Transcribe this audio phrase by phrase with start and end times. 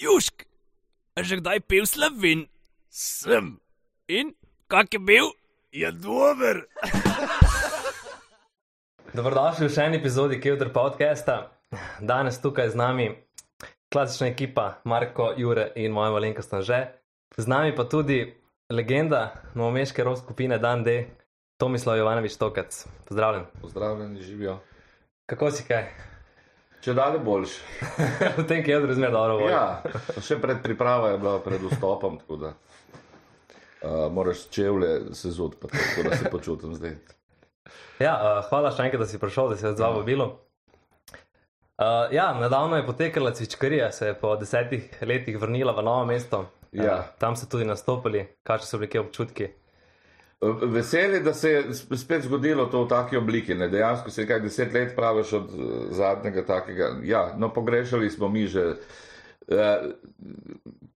[0.00, 0.48] Južk,
[1.12, 2.48] a že kdaj pil slovin?
[2.88, 3.60] Sem.
[4.08, 4.32] In
[4.64, 5.28] kak je bil?
[5.76, 6.64] Je dober.
[9.16, 11.52] Dobrodošli v še eni epizodi Kevdr podcasta.
[12.00, 13.12] Danes tukaj z nami
[13.92, 16.96] klasična ekipa Marko, Jure in moja malenkost že.
[17.36, 18.24] Z nami pa tudi
[18.72, 21.12] legenda novomeške rov skupine Dan D,
[21.60, 22.72] Tomislav Jovanovič Tokac.
[23.04, 23.52] Pozdravljen.
[23.60, 24.64] Pozdravljeni, živijo.
[25.28, 25.92] Kako si kaj?
[26.80, 27.54] Če dalje boljš.
[28.40, 29.52] v tem Kevdru zmer dobro voljo.
[29.52, 35.28] Ja, še pred pripravo je bila pred vstopom, tako da uh, moraš čevlje se
[35.60, 36.96] pa tako da se počutim zdaj.
[38.00, 40.30] Ja, uh, hvala še enkrat, da si prišel, da si odzval vabilo.
[41.80, 46.46] Uh, ja, nedavno je potekala cvičkarija, se je po desetih letih vrnila v novo mesto.
[46.72, 46.96] Ja.
[46.96, 49.52] Uh, tam so tudi nastopili, kakšni so bili kje občutki.
[50.62, 53.54] Veseli, da se je sp- spet zgodilo to v taki obliki.
[53.54, 53.68] Ne?
[53.68, 56.96] Dejansko se je kaj deset let praviš od eh, zadnjega takega.
[57.02, 58.74] Ja, no, pogrešali smo mi že.
[59.48, 59.78] Eh,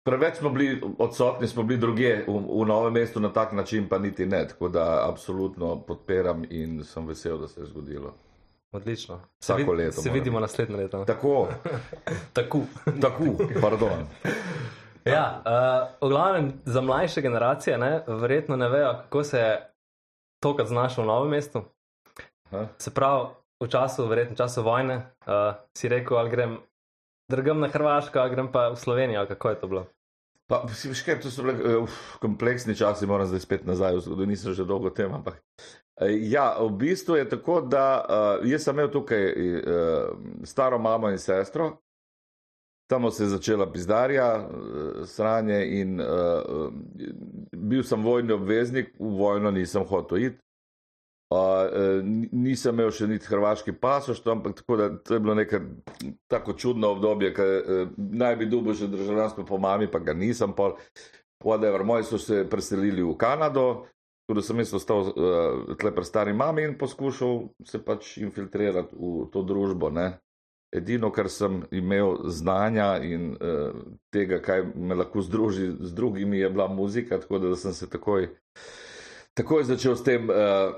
[0.03, 0.69] preveč smo bili
[0.99, 4.49] odsotni, smo bili druge v, v novem mestu na tak način, pa niti ne.
[4.49, 8.15] Tako da absolutno podpiram in sem vesel, da se je zgodilo.
[8.73, 9.21] Odlično.
[9.41, 11.05] Se, Vsako leto se mora vidimo naslednje leto.
[11.05, 11.49] Tako,
[12.33, 12.61] Tako.
[13.01, 13.25] tako,
[13.61, 14.07] pardon.
[15.05, 19.53] Ja, uh, v glavnem za mlajše generacije, ne, verjetno ne vejo, kako se je
[20.43, 21.63] tokrat znašel v novem mestu.
[22.51, 22.67] Aha.
[22.79, 26.57] Se pravi, v času, verjetno času vojne, uh, si rekel, ali grem
[27.31, 29.87] drugam na Hrvaško, ali grem pa v Slovenijo, kako je to bilo.
[30.47, 34.31] Pa, si veš, kaj, to so bili uh, kompleksni časi, moram zdaj spet nazaj zgodovino,
[34.31, 35.43] nisem že dolgo tem, ampak.
[36.03, 40.15] Ja, v bistvu je tako, da uh, jaz sem imel tukaj uh,
[40.45, 41.83] staro mamo in sestro,
[42.93, 46.69] tam se je začela pizdarja, uh, sranje in uh,
[47.53, 50.39] bil sem vojni obveznik, v vojno nisem hotel iti.
[51.33, 55.63] Uh, nisem imel še niti hrvaški pasoš, ampak tako da to je bilo neko
[56.29, 60.53] tako čudno obdobje, ker uh, naj bi dobil še državljanstvo po mami, pa ga nisem.
[60.53, 60.77] Pol,
[61.45, 61.87] whatever.
[61.89, 63.87] Moji so se preselili v Kanado,
[64.27, 68.93] tako da sem jaz ostal uh, tle pri stari mami in poskušal se pač infiltrirati
[68.93, 69.91] v to družbo.
[69.91, 70.19] Ne?
[70.73, 73.75] Edino, kar sem imel znanja in uh,
[74.11, 78.29] tega, kaj me lahko združi z drugimi, je bila muzika, tako da sem se takoj,
[79.35, 80.73] takoj začel s tem uh,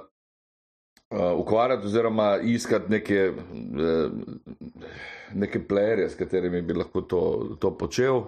[1.15, 4.10] uh, ukvarjati oziroma iskati neke, uh,
[5.34, 7.22] neke playerje, s katerimi bi lahko to,
[7.60, 8.25] to počel.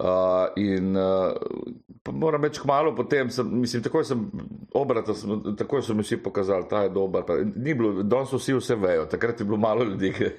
[0.00, 4.24] Uh, in uh, moram reči, kmalo potem, sem, mislim, takoj sem
[4.74, 7.22] obrata, sem, takoj so mi vsi pokazali, ta je dober.
[7.22, 10.30] Pa, ni bilo, danes vsi vse vejo, takrat je bilo malo ljudi, ki,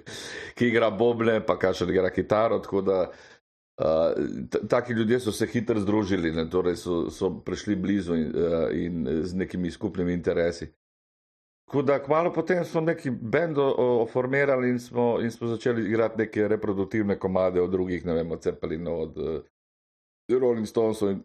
[0.59, 2.59] ki igra boble, pa kaj še igra kitaro.
[2.59, 8.19] Tako da uh, taki ljudje so se hitro združili, ne, torej so, so prišli blizu
[8.19, 10.67] in, uh, in z nekimi skupnimi interesi.
[11.65, 16.47] Tako da kmalo potem smo neki bend oformirali in smo, in smo začeli igrati neke
[16.47, 19.41] reproduktivne komade od drugih, ne vem, od Cepelina, od uh,
[20.29, 21.23] Rolling Stonesov in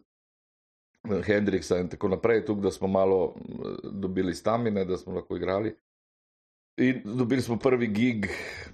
[1.09, 5.35] eh, Hendriksa in tako naprej, tukaj, da smo malo eh, dobili stamine, da smo lahko
[5.35, 5.75] igrali.
[6.77, 8.27] In dobili smo prvi gig.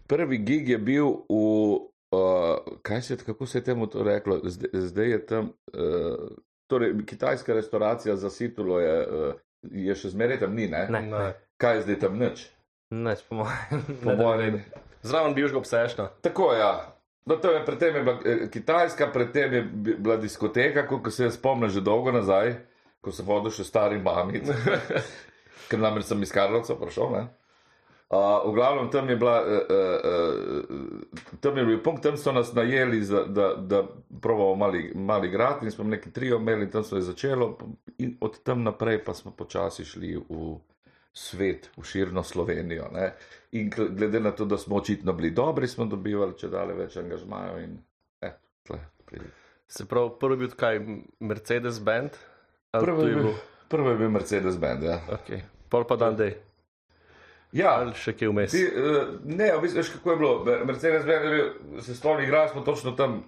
[0.08, 1.36] Prvi gig je bil v,
[2.12, 6.30] uh, kaj se je, kako se je temu to reklo, zdaj, zdaj je tam, uh,
[6.68, 9.34] torej kitajska restauracija za situlo je, uh,
[9.64, 10.88] je še zmeraj tam ni, ne?
[10.88, 11.34] Ne, Ne.
[11.58, 12.46] Kaj je zdaj tam nič?
[12.90, 13.82] Neč, po mojem.
[14.00, 14.60] Po ne, mojem.
[15.02, 16.06] Zraven bivšega obsešna.
[16.22, 16.54] Tako.
[16.54, 16.94] Ja.
[17.26, 21.24] No, to je, predtem je bila eh, Kitajska, predtem je bi- bila diskoteka, kot se
[21.24, 22.54] jaz spomnim že dolgo nazaj,
[23.02, 24.40] ko sem hodil še stari mami,
[25.68, 27.12] ker namreč sem iz Karlovca prišel.
[27.12, 27.24] Ne?
[28.08, 32.32] Uh, v glavnem tam je, bila, uh, uh, uh, tam je bil punkt, tam so
[32.32, 33.84] nas najeli, za, da, da
[34.22, 37.58] provamo mali, mali grad in smo neki trio imeli, tam se je začelo
[37.98, 40.56] in od tam naprej pa smo počasi šli v
[41.12, 42.88] svet, v širno Slovenijo.
[42.94, 43.12] Ne?
[43.52, 46.98] In gl- glede na to, da smo očitno bili dobri, smo dobivali če dalje več
[46.98, 47.78] angažmajev in
[48.22, 49.28] eh, tle, pridi.
[49.68, 50.80] Se pravi, prvi bil kaj
[51.20, 52.16] Mercedes-Benz?
[52.72, 54.84] Ali Prvo to je bil, bil Mercedes-Benz.
[54.84, 55.02] Ja.
[55.20, 55.44] Okay.
[55.68, 56.38] Pol pa dan dej.
[57.52, 58.52] Ja, Ali še kje vmes?
[58.52, 60.32] ti, uh, ne, v bistvu, veš, kako je bilo.
[60.68, 63.24] Mercedes-Benz je bil, se stolni igrali, smo točno tam.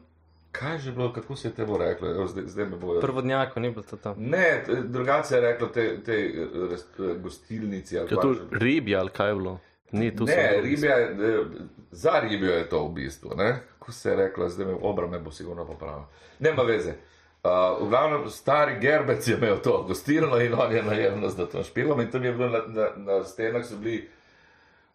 [0.51, 2.09] Kaj je že bilo, kako se je temu reklo?
[2.09, 3.01] Evo, zdaj, zdaj me bojo.
[3.01, 4.15] Prvodnjako ni bilo to tam.
[4.17, 7.95] Ne, drugače je reklo te, te eh, rest, eh, gostilnici.
[7.95, 9.59] Je kaj to ribja ali kaj je bilo?
[9.91, 11.45] Ni tu Ne, ribja, eh,
[11.91, 13.37] za ribijo je to v bistvu.
[13.37, 13.61] Ne?
[13.79, 16.03] Kako se je reklo, zdaj me obrame bo sigurno popravil.
[16.39, 16.89] Nema veze.
[16.89, 20.83] Uh, v glavnem, stari Gerbec je imel to gostilno in on je
[21.15, 22.01] nas, da to špilom.
[22.01, 24.09] In tam je bilo na, na, na stenah so bili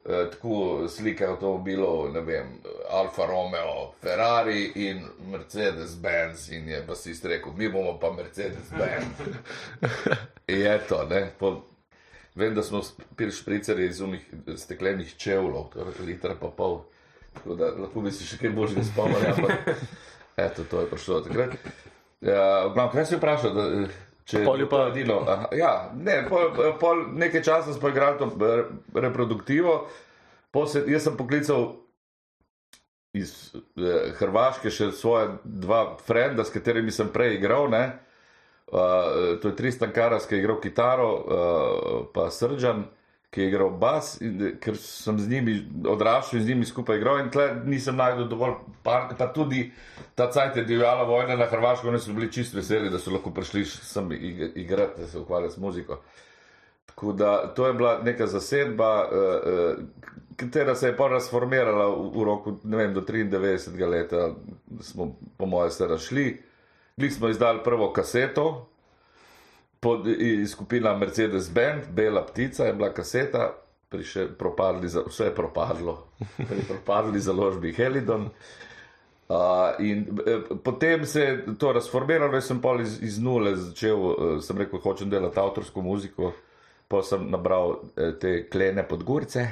[0.05, 2.59] uh, tako slike avtomobilov, ne vem,
[2.91, 6.51] Alfa Romeo, Ferrari in Mercedes-Benz.
[6.53, 9.25] In je pa si rekel, mi bomo pa Mercedes-Benz.
[10.47, 11.31] Je to, ne.
[11.39, 11.63] Po,
[12.35, 12.81] Vem, da smo
[13.17, 14.21] pili špricere iz unih
[14.57, 16.81] steklenih čevljev, torej liter pa pol.
[17.35, 19.27] Tako da lahko bi se še kaj božjega spomnili.
[19.27, 19.71] Ampak,
[20.37, 21.55] Eto, to je prišlo takrat.
[22.25, 23.55] Ja, glavno, kaj si vprašal?
[23.55, 23.65] Da,
[24.25, 25.21] če Pol je pa- edino?
[25.53, 26.51] Ja, ne, pol,
[26.81, 28.31] pol nekaj časa smo igrali to
[28.95, 29.87] reproduktivo.
[30.71, 31.73] Se, jaz sem poklical
[33.15, 37.69] iz eh, Hrvaške še svoje dva frenda, s katerimi sem prej igral.
[37.71, 37.85] Ne?
[38.65, 42.87] Uh, to je Tristan Karas, ki je igral kitaro, uh, pa Srđan,
[43.35, 45.55] ki je igral bas, in, eh, ker sem z njimi
[45.91, 47.19] odraščal in z njimi skupaj igral.
[47.19, 49.65] In tle nisem najdel dovolj parka, pa tudi
[50.15, 53.35] ta cajt je divjala vojna na Hrvaško, oni so bili čisto veseli, da so lahko
[53.35, 55.99] prišli sem ig- igrati, da se ukvarjajo s muziko.
[56.87, 59.85] Tako da to je bila neka zasedba, uh, uh,
[60.37, 63.89] katera se je pa razformirala v, v roku ne vem, do 93.
[63.89, 64.31] leta,
[64.81, 66.43] smo po mojem se razšli.
[66.97, 68.69] Bili smo izdali prvo kaseto,
[69.85, 70.09] pod,
[70.49, 73.51] skupina Mercedes-Benz, Bela ptica je bila kaseta,
[73.89, 78.31] priše, propadli, vse je propadlo, pri propadli založbi Helidon.
[79.29, 79.37] Uh,
[79.79, 84.41] in eh, potem se je to razformiralo, jaz sem pa iz, iz nule začel, uh,
[84.45, 86.33] sem rekel, hočem delati avtorsko muziko,
[86.89, 89.47] pa sem nabral eh, te klene podgurce.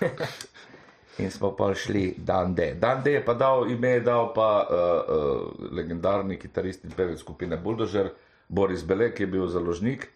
[1.22, 2.72] In smo pa šli Dan D.
[2.78, 4.74] Dan D je pa dal ime, dal pa uh,
[5.14, 8.10] uh, legendarni kitarist in pevec skupine Bulldozer,
[8.48, 10.08] Boris Belek, je bil založnik.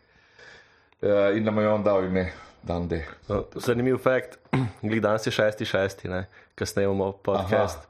[1.02, 2.32] Uh, in nam je on dal ime
[2.62, 3.02] Dan D.
[3.28, 4.38] No, Zanimiv fakt,
[4.82, 6.24] glede danes je 6.6.,
[6.58, 7.78] ko snemamo podcast.
[7.78, 7.86] Aha.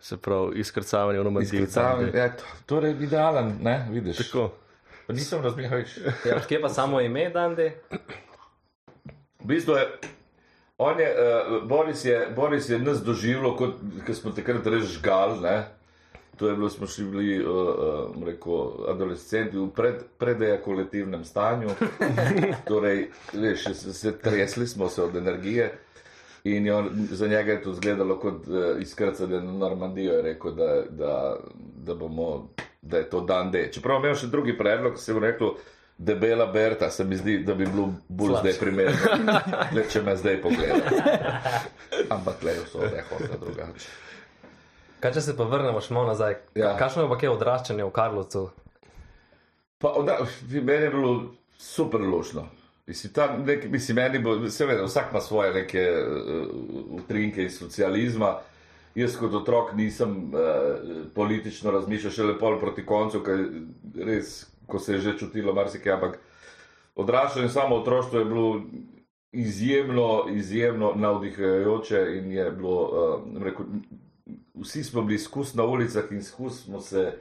[0.00, 1.62] Se pravi, izkrcavanje v Normandiji.
[1.62, 4.16] Izkrcavanje, ja, to, torej idealen, ne, vidiš.
[4.16, 4.52] Tako.
[5.06, 5.96] Pa nisem razmišljal več.
[6.28, 7.70] Ja, kje pa samo ime, Dandi?
[9.40, 9.86] V bistvu je,
[10.78, 15.40] on je, uh, Boris je, Boris je nas doživljal, kot ko smo takrat res žgal,
[15.42, 15.56] ne.
[16.36, 21.70] To je bilo, smo šli bili, uh, uh, rekel, adolescenti v pred, predejakulativnem stanju.
[22.70, 25.72] torej, veš, se, se tresli smo se od energije.
[26.44, 30.54] In je on, za njega je to izgledalo kot uh, izkrcanje na Normandijo, je rekel,
[30.54, 31.36] da, da,
[31.76, 32.48] da, bomo,
[32.82, 33.68] da je to dan D.
[33.72, 35.54] Čeprav imel še drugi predlog, se je rekel,
[35.98, 38.52] debela Berta, se mi zdi, da bi bilo bolj Slabše.
[38.52, 39.38] zdaj primerno,
[39.76, 41.04] le če me zdaj pogleda.
[42.10, 43.88] Ampak le so rehote drugače.
[45.04, 46.38] Kaj če se pa vrnemo še malo nazaj?
[46.56, 46.70] Ja.
[46.80, 48.46] Kakšno je pa kje odraščanje v Karlovcu?
[49.84, 50.14] Pa, oda,
[50.48, 51.10] meni je bilo
[51.60, 52.46] super lušno.
[52.88, 56.46] Mislim, tam nek, mislim, meni bo, seveda, vsak ima svoje neke uh,
[56.96, 58.30] utrinke iz socializma.
[58.96, 63.42] Jaz kot otrok nisem uh, politično razmišljal, šele pol proti koncu, ker
[64.08, 64.32] res,
[64.64, 66.16] ko se je že čutilo marsikaj, ampak
[66.96, 68.48] odraščanje samo otroštvo je bilo
[69.36, 73.68] izjemno, izjemno navdihujoče in je bilo, uh, rekel,
[74.54, 77.12] vsi smo bili skus na ulicah in skus smo se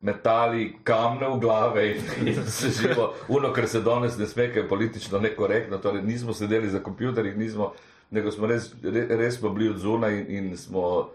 [0.00, 4.64] metali kamne v glave in, in se živo, uno, kar se danes ne sme, ker
[4.64, 7.72] je politično nekorektno, torej nismo sedeli za kompjuterjih, nismo,
[8.10, 11.10] nego smo res, re- res smo bili od zunaj in, in smo.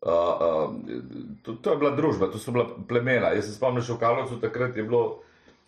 [0.00, 0.74] Uh, uh,
[1.42, 3.32] to, to je bila družba, to so bila plemena.
[3.34, 5.24] Jaz se spomnim, še v Karlovcu takrat je bilo,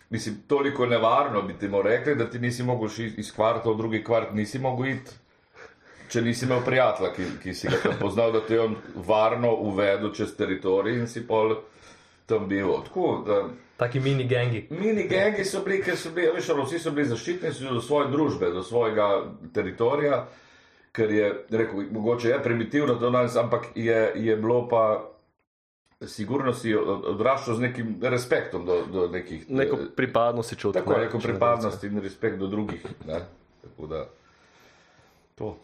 [0.09, 2.87] mislim, toliko nevarno, bi ti mu rekli, da ti nisi mogel
[3.19, 5.17] iz kvarta v drugi kvart, nisi mogel iti.
[6.11, 10.11] Če nisi imel prijatelja, ki, ki si ga poznal, da te je on varno uvedel
[10.11, 11.55] čez teritorij in si pol
[12.25, 12.73] tam bil.
[12.83, 13.37] Tako, da,
[13.77, 14.65] Taki mini gengi.
[14.71, 18.11] mini gengi so bili, ker so bili, veš, ali vsi so bili zaščitniki do svoje
[18.11, 19.07] družbe, do svojega
[19.53, 20.19] teritorija,
[20.91, 24.83] ker je, rekel, mogoče je primitivno to danes, ampak je, je bilo pa
[26.03, 29.49] sigurno si od- odraščal z nekim respektom do, do nekih.
[29.49, 30.81] Neko eh, pripadnost si čutil.
[30.81, 32.85] Tako, ne, neko če ne pripadnost in respekt do drugih.
[33.07, 33.19] Ne?
[33.61, 34.05] Tako da,
[35.35, 35.55] to.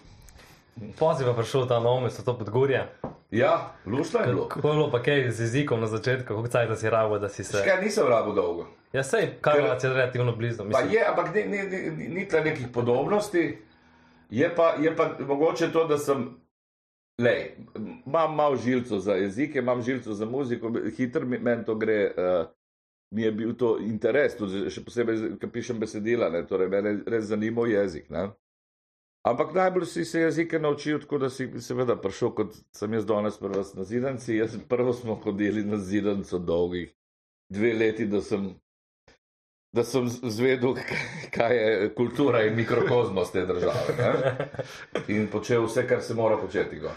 [1.00, 2.88] Poziva prišel ta nov mesto, to podgorje.
[3.32, 4.48] Ja, lušno je bilo.
[4.48, 7.30] Kako je bilo pa kaj z jezikom na začetku, kako caj, da si rabo, da
[7.30, 7.58] si se.
[7.58, 8.68] Škaj nisem rabo dolgo.
[8.94, 10.58] Ja, sej, Karlovac je relativno blizu.
[10.58, 11.58] Pa Mislim, je, ampak ni, ni,
[11.92, 13.58] ni, ni tle nekih podobnosti.
[14.30, 16.30] Je pa, je pa mogoče to, da sem.
[17.22, 17.56] Lej,
[18.06, 22.14] imam malo žilcev za jezike, imam žilcev za muziko, hitro mi meni to gre.
[22.18, 22.48] Uh,
[23.12, 27.04] mi je bil to interes, tudi še posebej, ko pišem besedila, ne, torej mene je
[27.08, 28.10] res zanimal jezik.
[28.10, 28.28] Ne.
[29.28, 33.40] Ampak najbolj si se jezike naučil, tako da si seveda prišel, kot sem jaz danes
[33.40, 34.38] prvo na zidanci.
[34.38, 36.94] Jaz prvo smo hodili na zidanco dolgih
[37.50, 38.54] dve leti, da sem
[39.76, 40.76] da sem zvedel,
[41.36, 43.94] kaj je kultura in mikrokozmos te države.
[43.98, 44.48] Ne?
[45.16, 46.80] In počel vse, kar se mora početi.
[46.80, 46.92] gor.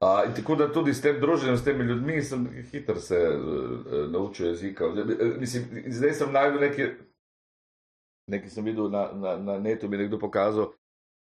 [0.00, 4.10] A, in tako da tudi s tem druženjem, s temi ljudmi, sem hitro se uh,
[4.10, 4.88] naučil jezika.
[5.38, 6.94] Mislim, zdaj sem najdel nekaj,
[8.30, 10.72] nekaj sem videl na, na, na netu, mi je nekdo pokazal.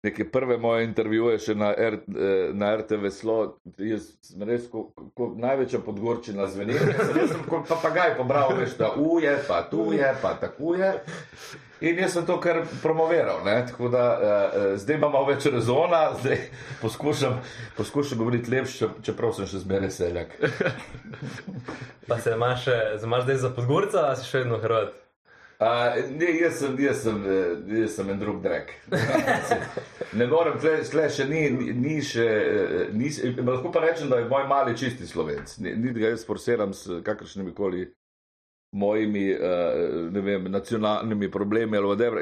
[0.03, 3.37] Neke prve moje intervjuje še na, R, eh, na RTV Slo,
[3.81, 6.77] jaz sem res kot ko največja podgorčina zveni.
[6.77, 10.93] Jaz sem kot papagaj pobral, veš, da uje, pa tu je, pa tako je.
[11.81, 13.41] In jaz sem to kar promoviral.
[13.45, 13.57] Ne?
[13.71, 16.39] Tako da uh, zdaj imam malo več rezona, zdaj
[16.81, 17.41] poskušam,
[17.77, 20.37] poskušam govoriti lepše, čeprav sem še zmeraj seljak.
[22.07, 22.69] Pa se imaš,
[23.03, 25.06] imaš zdaj za podgorca, ali si še vedno hrvat?
[25.57, 28.75] Uh, ne, jaz sem, jaz sem, eh, jaz sem en drug drek.
[30.21, 34.19] ne morem, tle, tle še ni, ni, še, eh, ni, se- lahko pa rečem, da
[34.21, 35.55] je moj mali čisti slovenc.
[35.65, 37.87] Ni, ni ga jaz forsiram s kakršnimi koli
[38.77, 42.21] mojimi, uh, vem, nacionalnimi problemi ali whatever.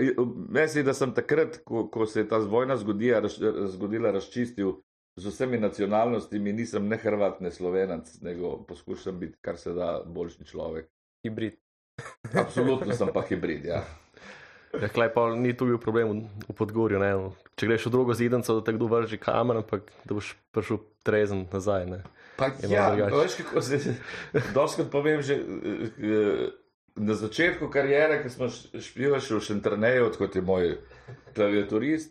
[0.71, 3.41] Zdi, da sem takrat, ko, ko se je ta vojna zgodila, raz,
[3.75, 4.77] zgodila, razčistil
[5.19, 10.47] z vsemi nacionalnostmi, nisem ne Hrvat, ne Slovenac, nego poskušam biti kar se da boljši
[10.55, 10.87] človek.
[11.27, 11.64] Hibrid.
[12.35, 13.85] Absolutno sem pa hibrid, ja.
[14.81, 16.99] Ja, klej pa ni tu bil problem v, Podgorju.
[16.99, 17.13] Ne?
[17.55, 21.47] Če greš v drugo zidenco, da te kdo vrži kamen, ampak da boš prišel trezen
[21.53, 21.87] nazaj.
[21.87, 22.01] Ne?
[22.35, 23.95] Pa Je ja, veš, kako se
[24.55, 26.51] doskrat povem že eh, eh,
[26.99, 30.77] na začetku karijere, ko smo špijali še v Šentrneju, kot je moj
[31.35, 32.11] klaviaturist.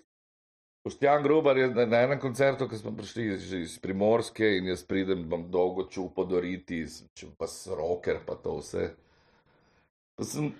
[0.84, 3.28] Poštjan Grubar je na, enem koncertu, ko smo prišli
[3.64, 6.82] iz, Primorske in jaz pridem, bom dolgo čul podoriti,
[7.16, 8.90] če pa s roker, pa to vse.
[10.24, 10.54] Sem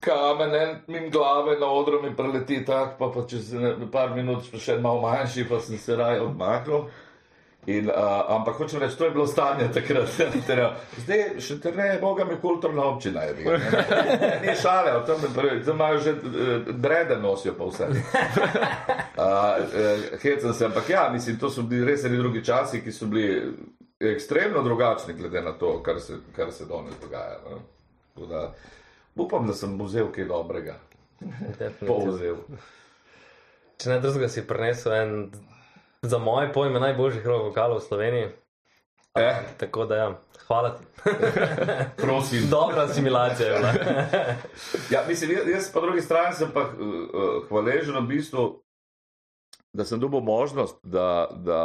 [0.00, 4.48] kamen, en mim glave na odru mi preleti tak, pa, pa čez ne- par minut
[4.56, 6.88] še malo manjši, pa sem se raje odmaknil.
[7.66, 10.08] In, uh, ampak hočem reči, to je bilo stanje takrat.
[11.04, 13.26] Zdaj, še ne je, boga mi kulturna občina.
[13.28, 14.30] Je, bil, ne.
[14.40, 17.90] Ni šale, pravi, zdaj imajo že uh, drede nosijo pa vse.
[17.90, 18.00] Uh,
[19.20, 23.06] uh, Hecam se, ampak ja, mislim, to so bili res eni drugi časi, ki so
[23.06, 23.52] bili
[24.00, 27.36] ekstremno drugačni glede na to, kar se, kar se danes dogaja.
[27.44, 27.60] ne.
[28.14, 28.52] Tako Da,
[29.16, 30.76] upam, da sem vzel kaj dobrega.
[31.86, 32.38] Povzel.
[33.80, 35.14] Če ne drugega si prinesel en,
[36.02, 38.30] za moje pojme, najboljših rock vokalov v Sloveniji.
[39.18, 40.08] Eh, Tako da, ja,
[40.46, 40.84] hvala ti.
[42.04, 42.50] prosim.
[42.50, 43.72] Dobra asimilacija je bila.
[44.90, 48.62] Ja, mislim, jaz, jaz po drugi strani sem pa uh, hvaležen v bistvu,
[49.72, 51.62] da sem dobil možnost, da, da,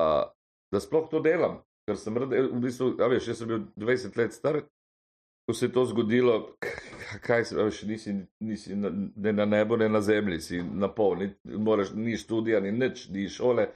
[0.71, 1.61] da sploh to delam.
[1.85, 4.61] Ker sem rad, v bistvu, ja, veš, jaz sem bil 20 let star,
[5.45, 6.55] ko se je to zgodilo,
[7.25, 11.17] kaj se, veš, nisi, nisi na, ne na nebu, ne na zemlji, si na pol,
[11.17, 13.67] ni, moraš, ni študija, ni nič, ni šole,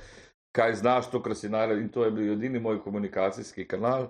[0.52, 4.10] kaj znaš, to, kar si naredil, in to je bil edini moj komunikacijski kanal.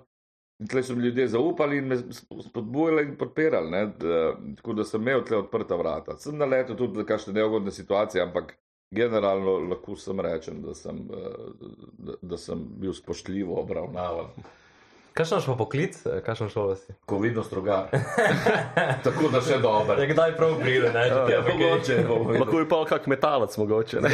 [0.60, 3.84] In tle so mi ljudje zaupali in me sp- spodbujali in podpirali, ne,
[4.56, 6.16] tako da sem imel tle odprta vrata.
[6.20, 8.52] Sem naletel tudi za kakšne neugodne situacije, ampak
[8.90, 14.32] generalno lahko sem rečem, da sem, eh, da, da sem bil spoštljivo obravnavan.
[15.20, 16.94] Kakšen šel poklic, kakšen šel si?
[17.04, 17.90] Ko vidno strogar.
[19.04, 19.98] tako da še dober.
[20.00, 21.02] Ja, kdaj prav pride, ne?
[21.08, 21.58] Je Ja, pa kaj.
[21.58, 22.38] mogoče, mogoče.
[22.40, 24.00] Lahko bi pa kak metalec mogoče.
[24.00, 24.12] Ne?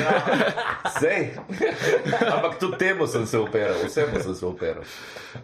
[1.01, 1.29] Sej.
[2.33, 4.83] Ampak tudi temu sem se uperal, vsemu sem se uperal.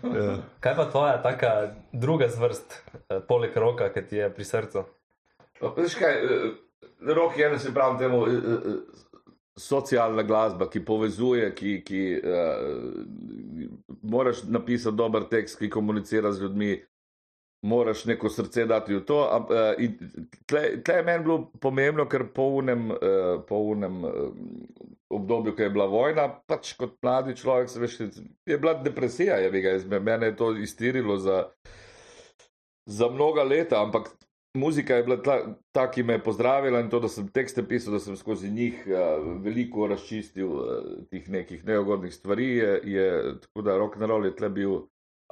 [0.03, 0.35] Ja.
[0.67, 1.53] Kaj pa tvoja taka
[1.93, 4.83] druga zvrst, eh, poleg roka, ki ti je pri srcu?
[5.63, 6.51] Pa, Veš kaj, eh,
[7.15, 8.83] rok je, da se pravi temu, eh, eh,
[9.59, 16.73] socialna glasba, ki povezuje, ki, ki uh, moraš napisati dober tekst, ki komunicira z ljudmi,
[17.63, 19.47] moraš neko srce dati v to.
[19.51, 19.99] eh, in
[20.47, 24.11] Tle tle je meni bilo pomembno, ker po unem, eh, po unem eh,
[25.11, 27.99] obdobju, ko je bila vojna, pač kot mladi človek, se veš,
[28.47, 31.45] je bila depresija, je ga, mene je to iztirilo za,
[32.87, 34.11] za mnoga leta, ampak
[34.55, 37.97] muzika je bila ta, ta, ki me je pozdravila in to, da sem tekste pisal,
[37.97, 40.65] da sem skozi njih uh, veliko razčistil uh,
[41.11, 43.07] tih nekih neugodnih stvari, je, je
[43.41, 44.81] tako da rock and roll je tle bil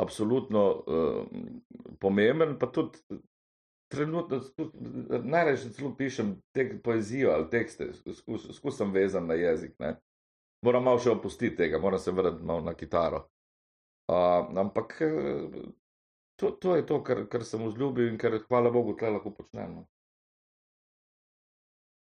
[0.00, 1.26] absolutno uh,
[2.00, 2.98] pomemben, pa tudi
[3.90, 4.78] trenutno, tudi,
[5.24, 9.74] najrajši celo pišem tek, poezijo ali tekste, skus, skus sem vezan na jezik.
[9.78, 9.96] Ne.
[10.64, 13.24] Moram malo še opustiti tega, moram se vrniti malo na kitaro.
[14.10, 15.60] Uh, ampak eh,
[16.40, 19.74] to, to je to, kar, kar sem vzljubil in kar, hvala Bogu, tle lahko počnem.
[19.74, 19.86] no.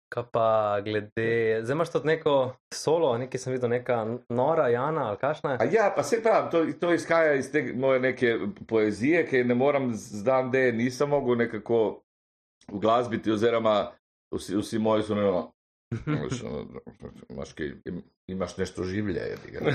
[0.09, 0.45] Kaj pa
[0.81, 1.25] glede,
[1.63, 2.35] zdaj imaš tudi neko
[2.75, 3.99] solo, nekaj sem videl, neka
[4.31, 5.57] nora Jana ali kašna.
[5.61, 8.31] A ja, pa se pravi, to, to izhaja iz te moje neke
[8.67, 11.83] poezije, ki je ne morem z dan D, nisem mogel nekako
[12.73, 13.91] uglasbiti, oziroma
[14.33, 15.29] vsi, vsi moji so ne.
[16.07, 16.65] Veš, ono,
[17.29, 19.37] Imaš, kaj, im- imaš nešto življenje.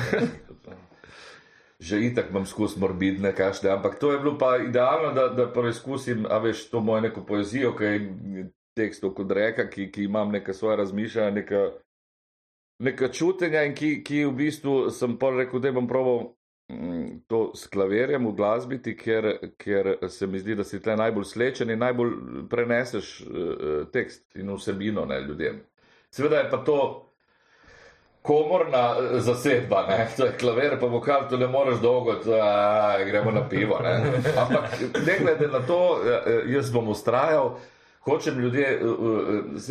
[1.83, 6.23] Že itak imam skus morbidne kašne, ampak to je bilo pa idealno, da, da preizkusim,
[6.29, 8.45] a veš, to mojo neko poezijo, ki je
[8.77, 11.63] tekstov kot reka, ki, ki imam neka svoja razmišljanja, neka,
[12.87, 16.23] neka čutenja in ki, ki v bistvu sem pa rekel, da bom probal
[16.71, 21.73] mm, to s klaverjem uglasbiti, ker, ker se mi zdi, da si tle najbolj slečen
[21.73, 22.15] in najbolj
[22.49, 25.61] preneseš uh, tekst in vsebino ne, ljudem.
[26.13, 26.79] Seveda je pa to
[28.23, 30.07] komorna eh, zasedba, ne?
[30.17, 33.79] to je klaver, pa vokal, to ne moreš dolgo, to, a, gremo na pivo.
[33.83, 33.93] Ne?
[34.43, 37.57] Ampak ne glede na to, eh, eh, jaz bom ustrajal.
[38.03, 38.81] hočem ljudje,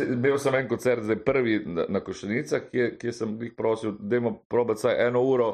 [0.09, 4.17] imel sem en koncert, zdaj prvi na, na Košenicah, kjer, kjer sem jih prosil, da
[4.17, 5.49] imamo probati vsaj eno uro,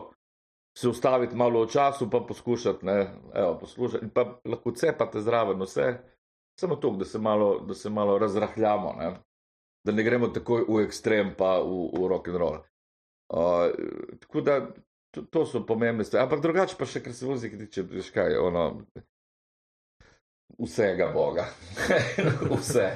[0.77, 5.59] se ustaviti malo v času, pa poskušati, ne, evo, poslušati, in pa lahko cepate zraven
[5.59, 5.89] vse,
[6.59, 9.11] samo to, da se malo, da se malo razrahljamo, ne,
[9.83, 12.59] da ne gremo takoj v ekstrem, pa v, v rock and roll.
[13.29, 13.39] Uh,
[14.19, 14.67] tako da
[15.11, 18.37] to, to so pomembne stvari, ampak drugače pa še, kar se muzike tiče, veš kaj,
[18.41, 18.63] ono,
[20.59, 21.45] vsega Boga.
[22.57, 22.89] Vse.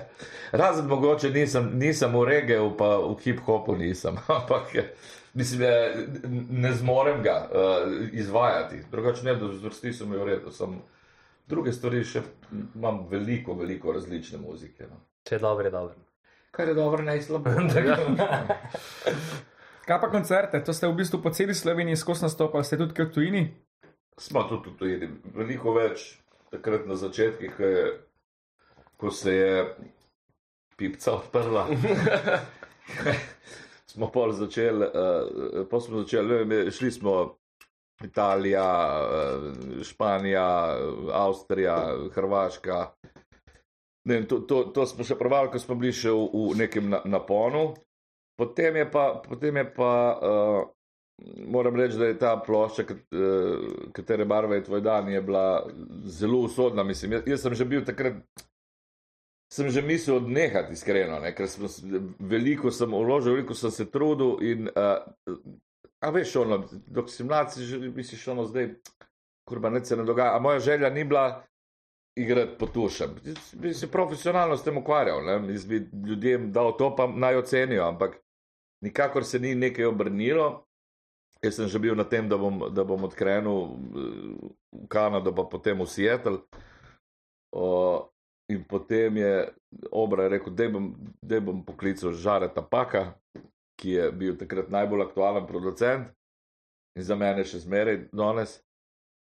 [0.51, 4.73] Razen mogoče nisem, nisem v regiju, pa v hip-hopu nisem, ampak
[5.33, 6.07] mislim, je,
[6.49, 8.83] ne zmorem ga uh, izvajati.
[8.91, 10.51] Drugače ne, da zvrsti so mi v redu.
[10.51, 10.81] Sem,
[11.47, 12.21] druge stvari še
[12.75, 14.89] imam veliko, veliko različne muzike.
[14.89, 15.05] No.
[15.23, 15.95] Če je dobro, je dobro.
[16.53, 17.49] Kar je dobro, naj slabo.
[19.83, 20.63] Kaj pa koncerte?
[20.63, 23.43] To ste v bistvu po celi Sloveniji skozi nastopali, ste tudi v tujini?
[24.15, 26.23] Smo tudi tu tujini, veliko več
[26.53, 27.83] takrat na začetkih, ko, je,
[28.95, 29.53] ko se je
[30.79, 31.67] pipca odprla.
[33.91, 37.15] smo pol začeli, uh, pol smo začeli, ne vem, šli smo
[38.03, 38.67] Italija,
[39.83, 40.47] Španija,
[41.11, 41.75] Avstrija,
[42.15, 42.79] Hrvaška.
[44.07, 46.87] Ne, vem, to, to, to smo še provali, ko smo bili še v, v nekem
[46.91, 47.73] na, naponu.
[48.35, 50.69] Potem je pa, potem je pa uh,
[51.47, 55.65] moram reči, da je ta plošča, uh, katere barve je tvoj dan, je bila
[56.05, 56.83] zelo usodna.
[56.83, 58.13] Mislim, jaz, jaz sem že bil takrat,
[59.53, 61.69] sem že mislil odnehati, iskreno, ne, ker sem,
[62.19, 65.37] veliko sem vložil, veliko sem se trudil in, uh,
[66.03, 68.73] a veš, ono, dok si mlad, si že misliš, ono zdaj,
[69.47, 70.35] kurba, ne se ne dogaja.
[70.35, 71.43] A moja želja ni bila
[72.15, 73.09] igrati po tušem.
[73.53, 75.53] Bi se profesionalno s tem ukvarjal, ne?
[75.53, 78.22] jaz bi ljudem dal to, pa naj ocenijo, ampak
[78.83, 80.65] nikakor se ni nekaj obrnilo.
[81.43, 85.43] Jaz sem že bil na tem, da bom, da bom odkrenil eh, v Kanado, pa
[85.43, 86.39] potem v Seattle.
[87.53, 88.09] O,
[88.49, 89.33] in potem je
[89.91, 93.13] Obra rekel, da bom, daj bom poklical Žareta Paka,
[93.79, 96.11] ki je bil takrat najbolj aktualen producent
[96.95, 98.59] in za mene še zmeraj danes.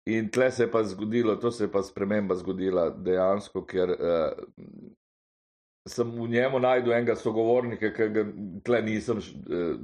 [0.08, 4.38] In tle se je pa zgodilo, to se je pa sprememba zgodila dejansko, ker uh,
[5.88, 8.24] sem v njemu najdel enega sogovornika, ki ga
[8.64, 9.74] tle nisem uh,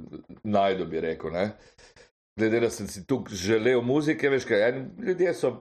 [0.43, 1.33] najdel, bi rekel.
[1.33, 1.49] Ne?
[2.39, 5.53] Glede, da sem si tu želel muzike, veš kaj, eni ljudje so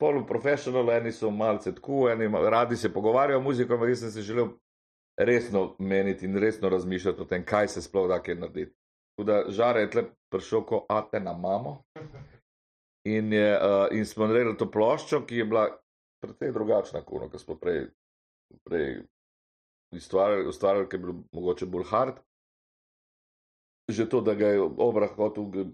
[0.00, 4.22] poluprofesionalni, eni so malce tako, eni radi se pogovarjajo o muziki, ampak jaz sem se
[4.22, 4.48] želel
[5.16, 8.76] resno meniti in resno razmišljati o tem, kaj se sploh da kaj narediti.
[9.16, 11.82] Tako da žare je tle prišel, ko ate na mamo.
[13.04, 15.66] In, je, uh, in smo naredili to ploščo, ki je bila
[16.20, 17.86] precej drugačna, kot smo prej,
[18.64, 19.02] prej
[19.90, 22.20] ustvarjali, ustvarjali, ki je bil mogoče bolj hard.
[23.90, 25.70] Že to, da ga je obrah hotel g-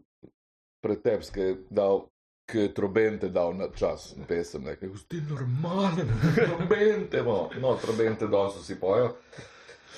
[0.81, 2.07] pretepske dal,
[2.47, 8.57] ki je trobente dal na čas pesem, nekaj, ti normalen, trobente, no, no trobente danes
[8.63, 9.13] vsi pojo.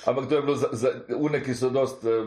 [0.07, 2.23] Ampak to je bilo za, za une, ki so dost, eh,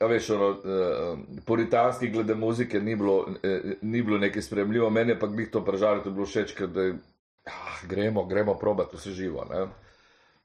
[0.00, 5.18] a veš, ono, eh, puritanski glede muzike, ni bilo, eh, ni bilo nekaj spremljivo, meni
[5.18, 6.98] pa glih to prežalilo, to je bilo všeč, ker da je,
[7.46, 9.46] ah, gremo, gremo probati vse živo.
[9.50, 9.66] Ne?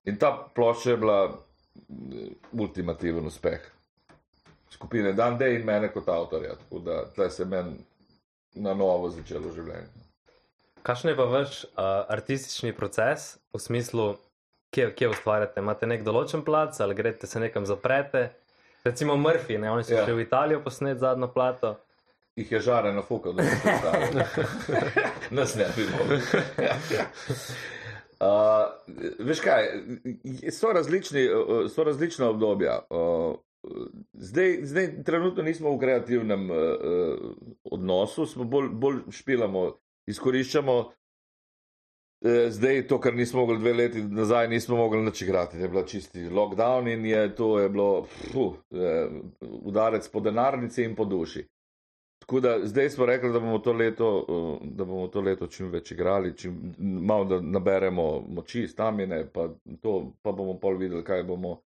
[0.06, 1.20] In ta plošča je bila
[1.90, 2.28] mm,
[2.60, 3.60] ultimativen uspeh
[4.72, 7.76] skupine Dan Day in mene kot avtorja, tako da tle se meni
[8.56, 9.88] na novo začelo življenje.
[10.84, 11.70] Kakšen je pa vaš uh,
[12.10, 14.06] artistični proces v smislu,
[14.74, 15.62] kje, kje ustvarjate?
[15.62, 18.32] Imate nek določen plac ali greste se nekam zaprete?
[18.84, 19.70] Recimo Murphy, ne?
[19.72, 20.06] oni so Ja.
[20.06, 21.76] šli v Italijo posnet zadnjo plato.
[22.36, 24.26] Jih je žare na fuka, da se predstavlja.
[25.38, 26.18] Nas ne bi mogli.
[28.22, 28.70] Uh,
[29.20, 29.68] veš kaj,
[30.52, 31.26] so, različni,
[31.70, 32.80] so različna obdobja.
[32.90, 33.36] Uh,
[34.14, 36.58] zdaj, zdaj, trenutno nismo v kreativnem uh,
[37.64, 39.72] odnosu, smo bolj, bolj špilamo,
[40.08, 40.76] izkoriščamo.
[40.78, 40.92] Uh,
[42.50, 45.58] zdaj, to, kar nismo mogli dve leti nazaj, nismo mogli nič igrati.
[45.58, 49.18] Je bila čisti lockdown in je, to je bilo fuh, uh,
[49.50, 51.48] udarec po denarnici in po duši.
[52.32, 55.68] Tako da zdaj smo rekli, da bomo to leto, uh, da bomo to leto čim
[55.68, 59.50] več igrali, čim malo da naberemo moči, stamine, pa,
[59.82, 61.58] to, pa bomo pol videli, kaj bomo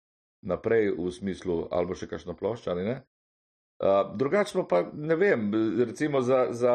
[0.42, 2.96] naprej v smislu, ali bo še kakšna plošča ali ne.
[3.78, 5.52] Uh, drugače pa, pa ne vem,
[5.86, 6.74] recimo za, za,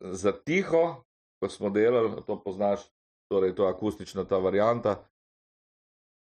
[0.00, 1.04] za tiho,
[1.44, 2.88] ko smo delali, to poznaš,
[3.28, 4.96] torej to akustična ta varianta.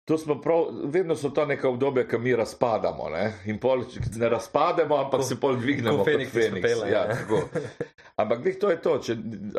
[0.07, 3.09] To smo prav, vedno so to neka obdobja, ki mi razpadamo.
[3.09, 3.33] Ne?
[3.45, 3.81] In pol
[4.15, 5.97] ne razpademo, ampak Ko- se pol dvignemo.
[5.97, 6.61] ko kot Feniks Feniks.
[6.61, 7.17] pepela, Ja.
[8.15, 9.15] Ampak glih to je to, če,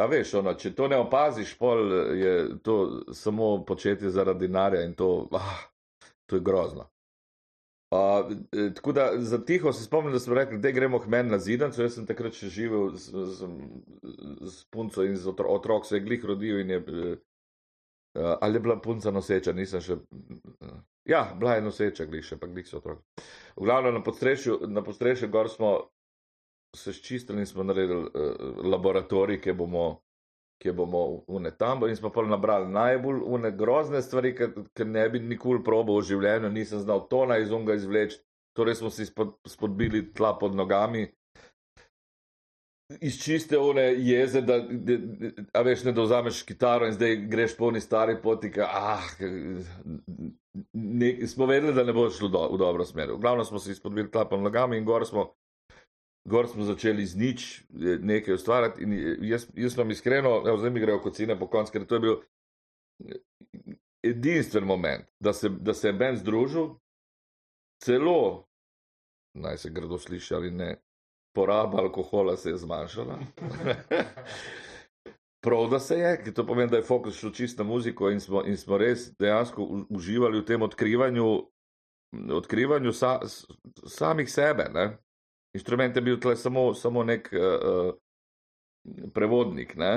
[0.09, 1.85] veš, ono, če to ne opaziš, pol
[2.15, 2.77] je to
[3.13, 5.69] samo početje zaradi denarja in to, ah,
[6.27, 6.89] to je grozno.
[7.91, 8.33] Uh,
[8.75, 11.83] tako da za tiho se spomnim, da smo rekli, da gremo k meni na zidanco.
[11.83, 13.47] Jaz sem takrat še živel z, z,
[14.43, 17.17] z punco in z otro, otrok se je glih rodil in je, Uh,
[18.41, 19.97] ali je bila punca noseča, nisem še.
[21.09, 23.25] Ja, bila je noseča, glih še, pa glih so otroci.
[23.57, 25.73] V glavnem na podstrešju, na podstrešju gor smo
[26.77, 29.87] se ščistili in smo naredili uh, laboratorij, kjer bomo,
[30.63, 35.23] kjer bomo une tam in smo pa nabrali najbolj une grozne stvari, ker ne bi
[35.23, 38.21] nikoli probal v življenju, nisem znal tona iz unga izvleči,
[38.59, 41.07] torej smo si spod, spodbili tla pod nogami.
[43.01, 44.95] Iz čiste one jeze, da, da,
[45.53, 49.05] da veš, ne da vzameš kitaro in zdaj greš po oni stari poti, ah,
[50.73, 53.13] ne, smo vedeli, da ne bo šlo do, v dobro smer.
[53.13, 55.27] V glavnem smo si spodbili tla pod nogami in gor smo,
[56.25, 57.47] gor smo začeli z nič
[58.01, 58.89] nekaj ustvarjati
[59.21, 62.19] jaz, jaz sem iskreno, evo, zdaj mi grejo kocine po koncu, ker to je bil
[64.03, 66.73] edinstven moment, da se, da se je Ben združil,
[67.85, 68.49] celo,
[69.37, 70.77] naj se grdo sliši ali ne,
[71.39, 73.19] poraba alkohola se je zmanjšala.
[75.45, 78.21] Prav, da se je, ki to pomeni, da je fokus šel čisto na muziko in
[78.21, 81.27] smo, in smo res dejansko uživali v tem odkrivanju,
[82.41, 83.21] odkrivanju sa,
[83.87, 84.67] samih sebe.
[84.75, 84.99] Ne?
[85.55, 87.93] Inštrument je bil tle samo, samo nek uh,
[89.15, 89.77] prevodnik.
[89.79, 89.93] Ne?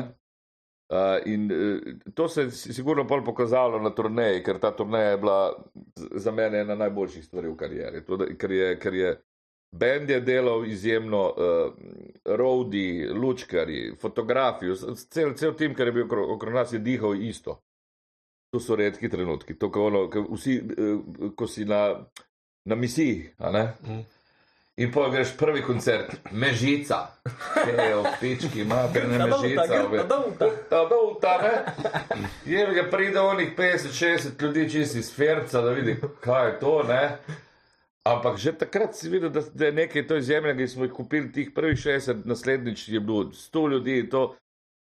[0.93, 5.15] Uh, in uh, to se je si- sigurno pol pokazalo na turneji, ker ta turneja
[5.15, 5.41] je bila
[5.95, 8.05] za mene ena najboljših stvari v karieri.
[8.05, 9.17] To, da, ker je, ker je
[9.71, 11.73] Bend je delal izjemno, uh,
[12.25, 17.15] rodi, lučkari, fotografi, vs- cel, cel tim, ki je bil okro- okrog nas, je dihal
[17.15, 17.61] isto.
[18.51, 19.55] To so redki trenutki.
[19.55, 20.99] To, ko, ono, ko, vsi, uh,
[21.35, 21.99] ko si na,
[22.65, 23.29] na misiji?
[23.83, 23.99] Mhm.
[24.77, 26.97] In pa greš prvi koncert, mežica,
[27.55, 29.67] v pički, materna mežica.
[30.69, 31.55] Ta dolta, ne?
[32.45, 37.17] Je ga pride onih 50-60 ljudi, čisti iz Ferca, da vidi, kaj je to, ne?
[38.01, 41.31] Ampak že takrat si videl, da, da je nekaj to izjemnega in smo jih kupili
[41.31, 44.35] tih prvih 60, naslednjič je bilo 100 ljudi in to.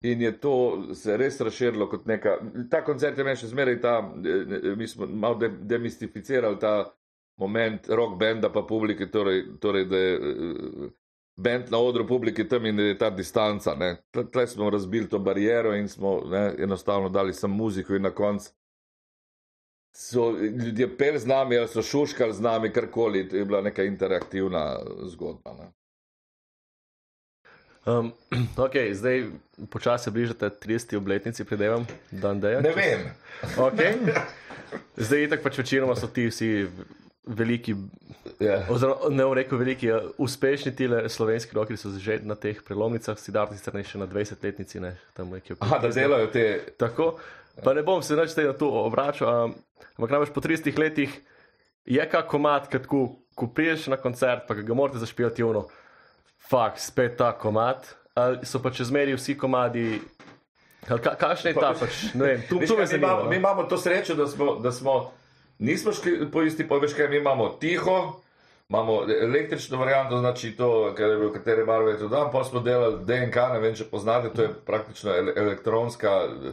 [0.04, 0.54] In je to
[0.94, 2.36] se res razširilo kot neka.
[2.70, 6.92] Ta koncert je meni še zmeraj ta, eh, mi smo malo de, demistificirali ta
[7.40, 10.90] moment rock benda pa publike, torej, torej da je eh,
[11.36, 13.74] bend na odru publike tam in da je ta distanca.
[14.32, 18.50] tle smo razbili to barijero in smo ne, enostavno dali samo muziko in na koncu
[19.98, 23.82] so ljudje pel z nami ali so šuškali z nami, karkoli, to je bila neka
[23.82, 24.78] interaktivna
[25.10, 25.54] zgodba.
[25.58, 25.66] Ne.
[27.86, 28.12] Um,
[28.66, 29.24] ok, zdaj
[29.70, 30.96] počasi bližate 30.
[30.96, 32.60] obletnici, predevam, dan deja.
[32.60, 33.10] Ne vem.
[33.56, 33.94] Okay.
[34.96, 36.66] Zdaj, tako pač večinoma so ti vsi
[37.26, 37.74] veliki,
[38.40, 38.66] Ja.
[38.70, 43.32] oziroma ne bom rekel veliki, uspešni ti slovenski roki so že na teh prelomnicah, si
[43.32, 45.56] dar sicer ne še na 20-letnici, ne tam nekje.
[45.60, 45.94] Aha, da 30.
[45.94, 46.44] delajo te.
[46.76, 47.08] Tako,
[47.64, 49.56] pa ne bom se več tega tu obračal, um,
[49.96, 51.20] ampak namreč po 30 letih
[51.88, 53.02] je kak komat, ki tako,
[53.34, 55.66] ko priješ na koncert, pa ga morate zašpijati uno,
[56.50, 60.00] fakt, spet ta komat, ali so pa čezmeri vsi komadi,
[60.86, 63.30] ka, kakšen je ta pač, ne vem, tu, tu me kaj, mi, imamo, zanima.
[63.30, 63.40] mi no.
[63.40, 65.12] imamo to srečo, da smo, da smo
[65.58, 68.22] nismo šli po isti pot, veš kaj, mi imamo tiho.
[68.68, 72.60] Imamo električno varianto, znači to, kar je bil, katere barve je to dan, pa smo
[72.60, 76.50] delali DNK, ne vem, če poznate, to je praktično ele elektronska eh,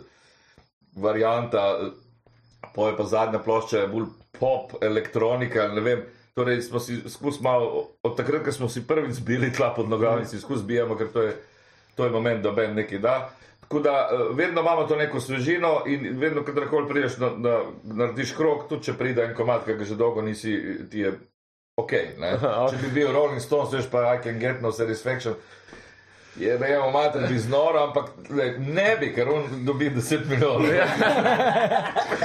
[0.95, 1.65] varianta,
[2.75, 4.07] pa je pa zadnja plošča, je bolj
[4.39, 5.69] pop, elektronika.
[6.35, 10.25] Torej smo si skozi malo, od takrat, ko smo si prvič zbili tla pod nogami,
[10.25, 11.35] si skozi bijemo, ker to je,
[11.95, 13.29] to je moment, da ben nekaj da.
[13.61, 18.35] Tako da eh, vedno imamo to neko svežino in vedno, kadarkoli prideš, na, na, narediš
[18.35, 20.59] krok, tudi če pride en komat, ki ga že dolgo nisi,
[20.91, 21.13] ti je
[21.79, 21.91] ok.
[22.19, 22.35] Ne?
[22.69, 25.35] Če bi bil Rolling Stones, veš pa I can get no satisfaction.
[26.35, 30.67] Je rejemo mater, bi znoro, ampak le, ne bi, ker on dobi 10 milijonov.
[30.67, 30.87] Ja,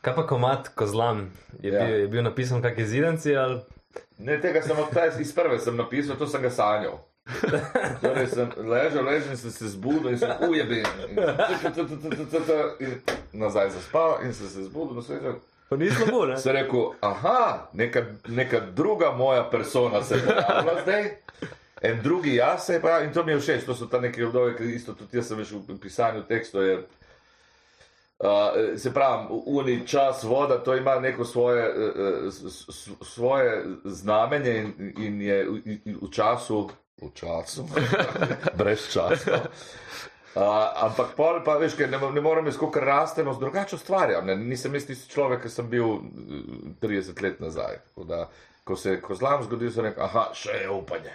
[0.00, 1.30] Kaj pa komat kozlam?
[1.60, 1.84] Je, Ja.
[1.84, 3.60] bil, je bil napisan kak izidenci ali
[4.18, 6.98] Ne, tega sem od taj iz prve sem napisal, to sem ga sanjal.
[8.00, 10.84] Torej sem ležal, ležal in sem se zbudil in sem ujebil.
[13.32, 15.38] Nazaj zaspal in sem se zbudil, no svežal.
[15.68, 16.36] Pa ni slabo, ne?
[16.36, 21.10] Sem rekel, aha, neka, neka druga moja persona se je pojavila zdaj.
[21.82, 24.24] En drugi jaz se je pa, in to mi je všeč, to so ta neki
[24.24, 26.62] obdobje, ki isto tudi jaz sem veš v pisanju tekstov.
[28.18, 32.32] Uh, se pravi, uni čas voda, to ima neko svoje, uh,
[33.02, 36.70] svoje znamenje in, in je v, in v času,
[37.02, 37.68] v času,
[38.58, 39.46] brez časa.
[40.38, 44.26] Uh, ampak pol pa, veš, kaj, ne, ne morem jaz kot rasteno, drugače ustvarjam.
[44.26, 44.36] Ne?
[44.36, 47.80] Nisem jaz tisti človek, ki sem bil eh, 30 let nazaj.
[47.88, 48.20] Tako Da,
[48.68, 51.14] ko se je kozlam zgodil, sem rekel, aha, še je upanje.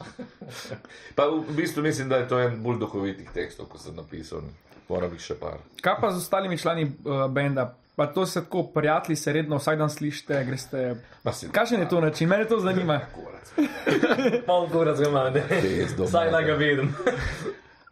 [1.16, 4.44] pa v, bistvu mislim, da je to en bolj duhovitih tekstov, ko sem napisal.
[4.88, 5.60] Moram jih še par.
[5.80, 7.68] Kaj pa z ostalimi člani uh, benda?
[7.96, 10.84] Pa to se tako prijatelji, se redno vsak dan slišite, greste.
[11.52, 12.28] Kakšen je to način?
[12.28, 13.00] Mene to zanima.
[14.48, 15.42] Malo kurac ga imam, ne.
[15.98, 16.94] Vsaj da ga vidim.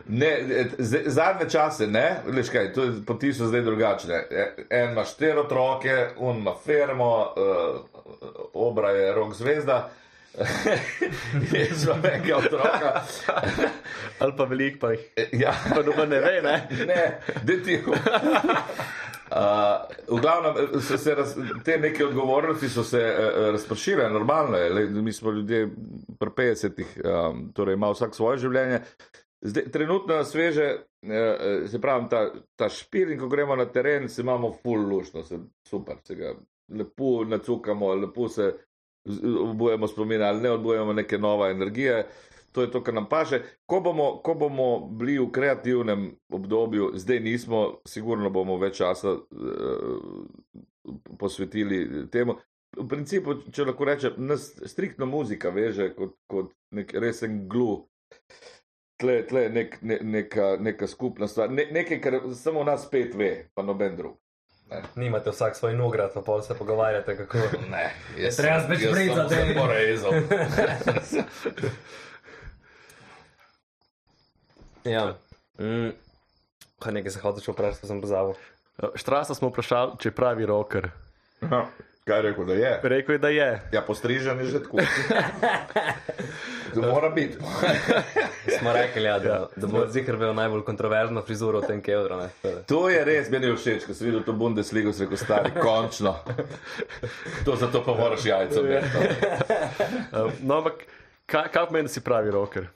[0.08, 0.30] Ne,
[0.78, 2.70] z- zadnje čase, ne, veš kaj,
[3.04, 4.20] poti so zdaj drugačne.
[4.32, 7.97] E- En ima štiri otroke, un ima firmo, uh,
[8.54, 9.90] obra je rok zvezda.
[11.52, 13.02] Jaz imam nekaj otroka.
[14.18, 15.00] Ali pa velik, pa jih
[15.32, 16.68] Ja, pa noben ne ve, ne?
[16.86, 17.02] ne,
[17.44, 17.92] detiho.
[19.28, 24.70] Uh, v glavnem, so se raz, te neke odgovornosti so se uh, razpršile, normalno je,
[24.72, 25.68] le, mi smo ljudje
[26.18, 28.80] pri 50-ih, um, torej ima vsak svoje življenje.
[29.44, 30.70] Zdaj, trenutno na sveže,
[31.04, 32.22] uh, se pravi, ta,
[32.56, 36.32] ta špil in ko gremo na teren, se imamo full lušno, se, super, se ga
[36.68, 38.52] lepo nacukamo, lepo se
[39.40, 42.07] obujemo spomin ali ne odbujemo neke nove energije.
[42.52, 43.42] To je to, kar nam paše.
[43.66, 50.24] Ko bomo, ko bomo bili v kreativnem obdobju, zdaj nismo, sigurno bomo več časa uh,
[51.18, 52.38] posvetili temu.
[52.76, 57.85] V principu, če lahko rečem, nas striktno muzika veže kot, kot nek resen glu.
[58.98, 63.31] Tle, tle nek, ne, neka, neka skupna stvar, ne, nekaj, kar samo nas pet ve,
[63.54, 64.16] pa noben drug.
[64.96, 67.38] Nimate vsak svoj nograd, pa pol se pogovarjate, kako.
[67.72, 67.88] Ne,
[68.20, 69.35] jaz treba več jaz sem brezati.
[69.35, 70.12] se porezal.
[74.88, 75.18] Ja.
[75.61, 75.90] Mm.
[76.78, 78.35] Kaj nekaj se hočeš vprašati, pa sem pozabil.
[78.94, 80.88] Štrasa smo vprašali, če je pravi roker.
[81.44, 81.66] Aha,
[82.08, 82.70] Kaj rekel, da je?
[82.82, 83.48] Rekel je, da je.
[83.72, 84.78] Ja, postrižen je že tako.
[86.74, 87.36] To mora biti.
[88.58, 92.16] Smo rekli, ja, da, da bo zikr bil najbolj kontroverzno frizuro v tem kevdru.
[92.16, 92.28] ne.
[92.62, 96.12] To je- res, meni je všeč, ko si videl to Bundesligo, si rekel, stari, končno.
[97.44, 98.96] To zato pa moraš jajca imeti.
[100.12, 100.84] Uh, No, ampak
[101.26, 102.68] kaj, kaj pomeni, da si pravi roker?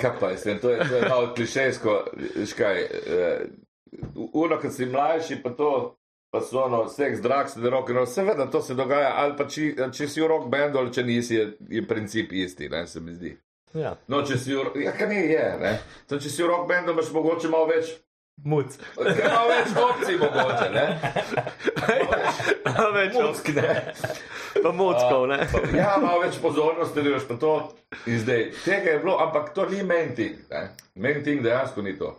[0.00, 1.98] Kaj pa je, to je, to je malo klišejsko,
[2.36, 2.82] veš kaj.
[2.82, 5.96] Uh, Uno, kad si mlajši, pa to,
[6.30, 9.48] pa so ono, seks, drugs, the rock and roll, seveda to se dogaja, ali pa
[9.50, 13.00] či, če si v rock bandu ali če nisi, je, je princip isti, ne, se
[13.00, 13.36] mi zdi.
[13.74, 15.74] Ja, No, če si v, ja, kaj ne je, ne.
[16.10, 17.90] To, če si v rock bandu, imaš mogoče malo več,
[18.46, 18.78] muc.
[18.96, 20.86] kaj malo več opcij mogoče, ne.
[22.70, 23.76] Malo več opcij, ne.
[24.62, 25.38] Pa mockov, ne?
[25.74, 27.52] Ja, malo več pozornosti, da pa to.
[28.10, 30.38] In zdaj, tega je bilo, ampak to ni main thing.
[30.50, 30.68] Ne?
[30.94, 32.14] Main thing dejansko ni to.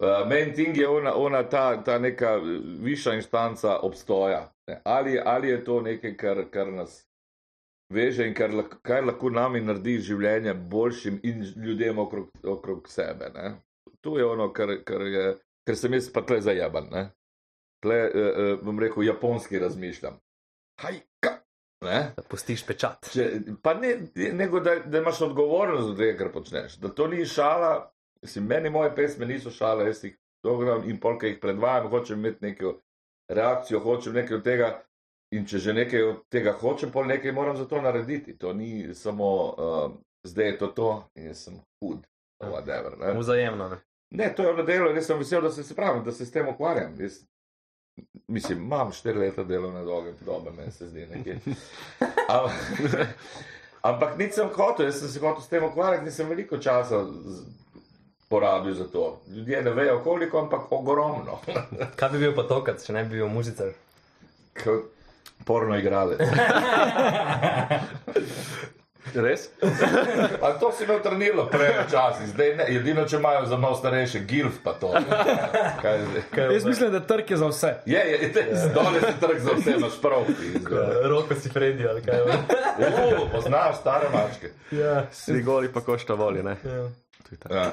[0.00, 4.46] Uh, main thing je ona, ona ta, ta neka eh, višja instanca obstoja.
[4.66, 4.80] Ne?
[4.84, 7.02] Ali, ali je to nekaj, kar, kar nas
[7.92, 13.28] veže in kar, kar lahko nami naredi življenje boljšim in ljudem okrog, okrog sebe.
[13.34, 13.52] Ne?
[14.00, 15.26] To je ono, kar, kar, je,
[15.68, 16.88] kar sem jaz pa tle zajeban.
[16.88, 17.04] Ne?
[17.84, 20.16] Tle, uh, uh, bom rekel, japonski razmišljam.
[20.80, 21.36] Hajka!
[21.84, 22.00] Ne?
[22.16, 23.12] Da pustiš pečat.
[23.12, 23.28] Če,
[23.60, 23.98] pa ne,
[24.32, 26.80] nego, da, da imaš odgovornost za to, kar počneš.
[26.80, 27.90] Da to ni šala.
[28.22, 32.44] Mislim, meni moje pesmi niso šale, jaz jih dogram in polk jih predvajam, hočem imeti
[32.46, 32.74] neko
[33.28, 34.70] reakcijo, hočem nekaj od tega.
[35.30, 38.34] In če že nekaj od tega hočem, pol nekaj moram za to narediti.
[38.38, 39.92] To ni samo uh,
[40.24, 42.06] zdaj je to to in jaz sem hud.
[42.40, 43.18] Whatever, ne?
[43.18, 43.68] Vzajemno.
[43.68, 43.76] Ne?
[44.10, 46.26] Ne, to je ono delo in jaz sem vesel, da se, se pravim, da se
[46.26, 46.94] s tem ukvarjam.
[47.00, 47.20] Jaz,
[48.28, 51.36] mislim, imam štiri leta delovne dobe, dobe meni se zdi nekaj.
[52.34, 52.50] Am,
[53.92, 57.44] ampak nič sem hotel, jaz sem se hotel s tem ukvarjati, nisem veliko časa z,
[58.30, 59.20] porabil za to.
[59.28, 61.40] Ljudje ne vejo koliko, ampak ogromno.
[61.98, 63.74] Kaj bi bil pa tokrat, če ne bi bil muzicer?
[64.62, 65.00] Kot
[65.44, 66.20] porno igralec.
[69.14, 69.48] Res?
[70.44, 74.20] A to si imel trenilo prej včasih, zdaj ne, edino če imajo za malo starejše,
[74.28, 74.92] gilf pa to.
[75.82, 76.52] Kaj je zdaj?
[76.54, 77.74] Jaz mislim, da trg je za vse.
[77.90, 80.30] Je, je, je, zdole si trg za vse, imaš prav.
[81.10, 82.22] Roko si Freddy ali kaj.
[82.22, 84.52] Uh, poznaš stare mačke.
[84.70, 85.06] ja.
[85.12, 86.56] Si goli pa košta voli, ne?
[86.64, 86.84] ja.
[87.50, 87.72] Ja.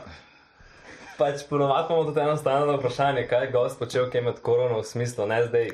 [1.18, 5.26] Pač ponovadi imamo tudi enostavno vprašanje, kaj je gost počel, kaj med korono v smislu,
[5.26, 5.70] ne zdaj.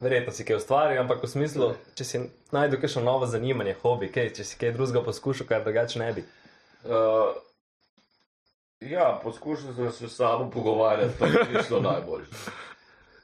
[0.00, 2.18] Verjetno si kaj ustvaril, ampak v smislu, če si
[2.52, 6.24] najdel kakšno novo zanimanje, hobi, kaj, če si kaj drugega poskušal, kar drugače ne bi.
[6.84, 7.32] Uh,
[8.84, 12.52] ja, poskušal sem se s sabo pogovarjati, pa ni šlo najboljše.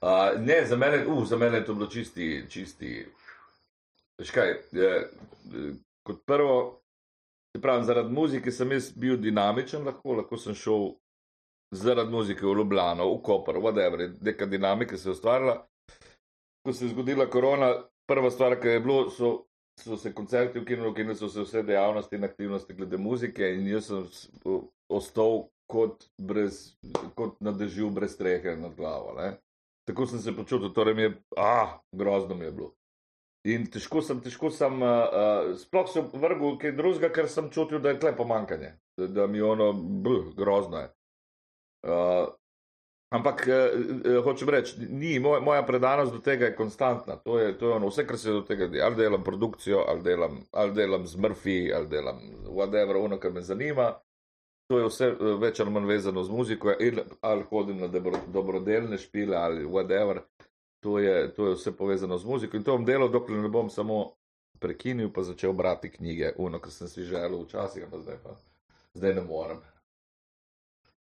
[0.01, 2.95] Uh, ne, za mene, uh, za mene je to bilo čisti, čisti.
[4.19, 6.81] Veš kaj, je, eh, kot prvo,
[7.61, 10.95] pravim, zaradi muzike sem jaz bil dinamičen, lahko, lahko sem šel
[11.73, 15.63] zaradi muzike v Ljubljano, v Koper, whatever, neka dinamika se je ustvarila.
[16.67, 17.73] Ko se je zgodila korona,
[18.07, 19.33] prva stvar, ki je bilo, so
[19.81, 23.87] so se koncerti ukinili, ukinili so se vse dejavnosti in aktivnosti glede muzike, in jaz
[23.87, 24.07] sem
[24.89, 26.77] ostal kot, brez,
[27.15, 29.15] kot na dežju, brez strehe nad glavo.
[29.17, 29.37] Ne?
[29.89, 32.75] Tako sem se počutil, torej mi je, ah, grozno mi je bilo.
[33.49, 37.81] In težko sem, težko sem, uh, uh, sploh sem vrgel kaj drugega, ker sem čutil,
[37.83, 40.93] da je tle pomankanje, da, da mi je ono, bl, grozno je.
[41.83, 42.29] Uh,
[43.11, 47.17] ampak uh, hočem reči, ni, moja, moja predanost do tega je konstantna.
[47.17, 48.87] To je, to je ono, vse, kar se do tega dela.
[48.87, 53.43] Ali delam produkcijo, ali delam, ali delam z Murphy, ali delam whatever, ono, kar me
[53.43, 53.93] zanima.
[54.71, 58.99] To je vse več ali manj vezano z muziko, ali, ali hodim na dobro, dobrodelne
[58.99, 60.23] špile, ali whatever.
[60.81, 63.69] To je, to je vse povezano z muziko in to bom delal, dokler ne bom
[63.71, 64.15] samo
[64.63, 68.35] prekinil, pa začel brati knjige, uno, kar sem si želel včasih, pa zdaj pa
[68.95, 69.61] zdaj ne morem.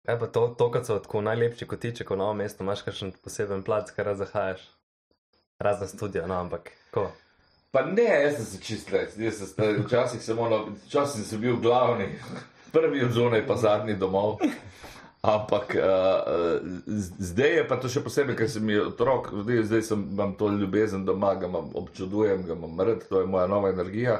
[0.02, 3.62] Kaj pa to, to kot so tako najlepši kotiček v novem mestu, imaš kakšen poseben
[3.62, 4.64] plac, kar zahajaš?
[5.62, 7.06] Razen studio, no, ampak ko.
[7.70, 10.48] Pa ne, jaz sem se čist več, jaz sem se včasih samo,
[10.88, 12.08] včasih sem bil glavni,
[12.74, 14.42] prvi od zunaj, pa zadnji domov.
[15.22, 16.58] Ampak uh,
[16.98, 21.06] zdaj je pa to še posebej, ker sem otrok, zdaj, zdaj sem, imam to ljubezen
[21.06, 24.18] doma, ga imam, občudujem, ga imam rad, to je moja nova energija.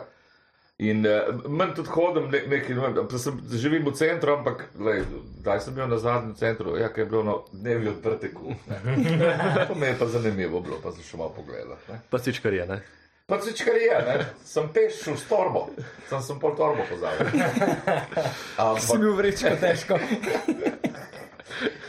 [0.83, 5.77] In uh, manj tudi hodim, ne, nekaj, ne, sem, živim v centru, ampak kdaj sem
[5.77, 8.81] bil na zadnjem centru, ja, ker je bilo no, dnevi odprte kuhne.
[9.69, 11.79] To me je pa zanimivo bilo, pa sem še malo pogledal.
[11.87, 12.01] ne.
[12.11, 12.83] Pa si čkarije, ne?
[13.27, 15.69] Pa se čkarije, ne, sem pešil s torbo,
[16.09, 17.31] sem, sem pol torbo pozabil.
[17.33, 19.99] Si Ampak, bil vrečko težko.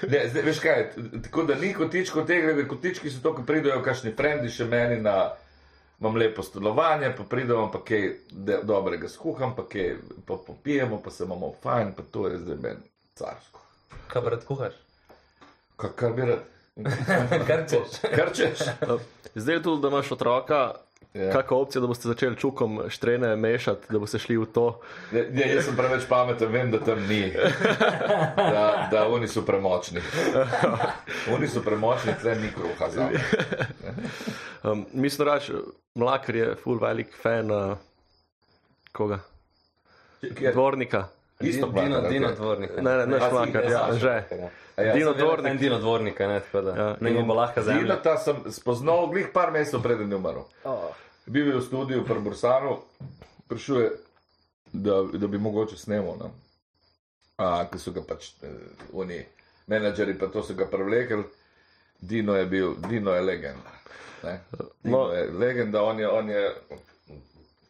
[0.04, 0.82] Ne, zdaj, veš kaj,
[1.24, 4.98] tako da ni kotičko tega, da kotički so to, ko pridejo kakšni frendi še meni
[5.02, 5.32] na,
[6.04, 8.12] imam lepo stolovanje, pa pridemo pa kaj
[8.64, 9.96] dobrega skuham, pa kaj
[10.28, 13.62] pa popijemo, pa se imamo fajn, pa to je zdaj meni carsko.
[14.08, 14.74] Kaj rad kuhaš?
[15.76, 16.44] Kar, kar bi rad.
[17.48, 18.00] Kar češ.
[18.16, 18.60] Kar češ.
[19.36, 20.76] Zdaj je tu, da imaš otroka.
[21.14, 21.32] Ja.
[21.32, 24.66] Kakšna opcija, da boste začeli čukom štrene mešati, da boste šli v to?
[25.12, 27.30] Ne, ne, jaz sem preveč pameten, vem, da tam ni.
[28.38, 30.02] Da, da oni so premočni.
[31.36, 33.22] Oni so premočni, tle ni kruha za me.
[34.64, 35.40] Um, mislim, da
[35.96, 37.78] Mlakar je full velik fan uh,
[38.92, 39.20] koga?
[40.54, 41.08] Dvornika.
[41.44, 42.36] Isto Dino, Mlakar, Dino ok.
[42.36, 42.70] dvornik.
[42.76, 44.14] Ne, ne, ne, ne, ja, Saša že.
[44.32, 44.50] Ja.
[44.76, 45.38] Ja, Dino Dino dvornik.
[45.38, 45.60] dvornik.
[45.60, 46.72] Dino dvornika, ne, tako da.
[46.74, 47.82] Ja, Ne bo lahka zemlja.
[47.82, 50.42] Dinota sem spoznal glih par mesecev preden je umrl.
[51.26, 52.80] Bil je v studiu pri Bursanu,
[53.48, 53.90] prišel je,
[54.74, 56.18] da, da bi mogoče snemal.
[56.20, 56.32] No?
[57.38, 58.50] A, Ker so ga pač eh,
[58.94, 59.22] oni
[59.68, 61.24] menedžeri, pa to so ga prevlekli.
[61.98, 63.72] Dino je bil, Dino je legenda.
[64.24, 64.40] Ne?
[64.82, 65.12] Dino No.
[65.12, 66.44] je legenda, on je, on je,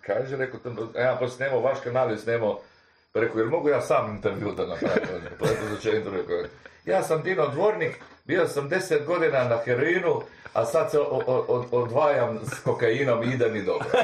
[0.01, 2.62] kaj je že rekel, tam, ja, pa snemal, vaš kanal je snemal.
[3.13, 5.21] Rekel, je mogo jaz sam intervju da napravim.
[5.39, 6.21] Pa je to začel intervju.
[6.21, 6.49] rekel
[6.86, 10.21] Ja sam Dino Dvornik, bil sem 10 godina na heroinu,
[10.54, 13.88] a sad se o, o, od, odvajam s kokainom i da mi dobro.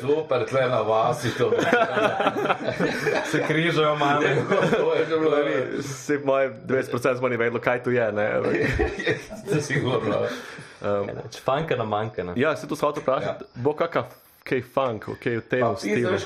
[0.00, 1.52] Super, tle na vasi to.
[3.24, 3.96] Se križajo
[5.08, 5.36] bilo,
[5.82, 8.12] Se moje 20% smo ni vedelo, kaj tu je.
[8.12, 8.22] Ne?
[9.54, 10.16] je sigurno.
[11.36, 12.24] Čfanka na manjka.
[12.24, 12.32] ne.
[12.36, 13.62] Ja, se tu shod vprašati, ja.
[13.62, 14.04] bo kakav
[14.44, 16.16] kaj funk, kaj v tem stilu.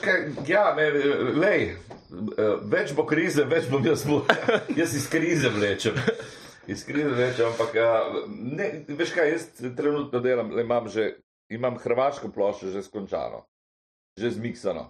[0.49, 0.89] ja, me,
[1.35, 4.23] lej, eh, več bo krize, več bom jaz mu,
[4.81, 5.99] jaz iz krize vlečem.
[6.71, 7.91] Iz krize vlečem, ampak, ja,
[8.29, 11.15] ne, veš kaj, jaz trenutno delam, le imam že,
[11.53, 13.45] imam hrvaško ploščo že skončano,
[14.19, 14.89] že zmiksano.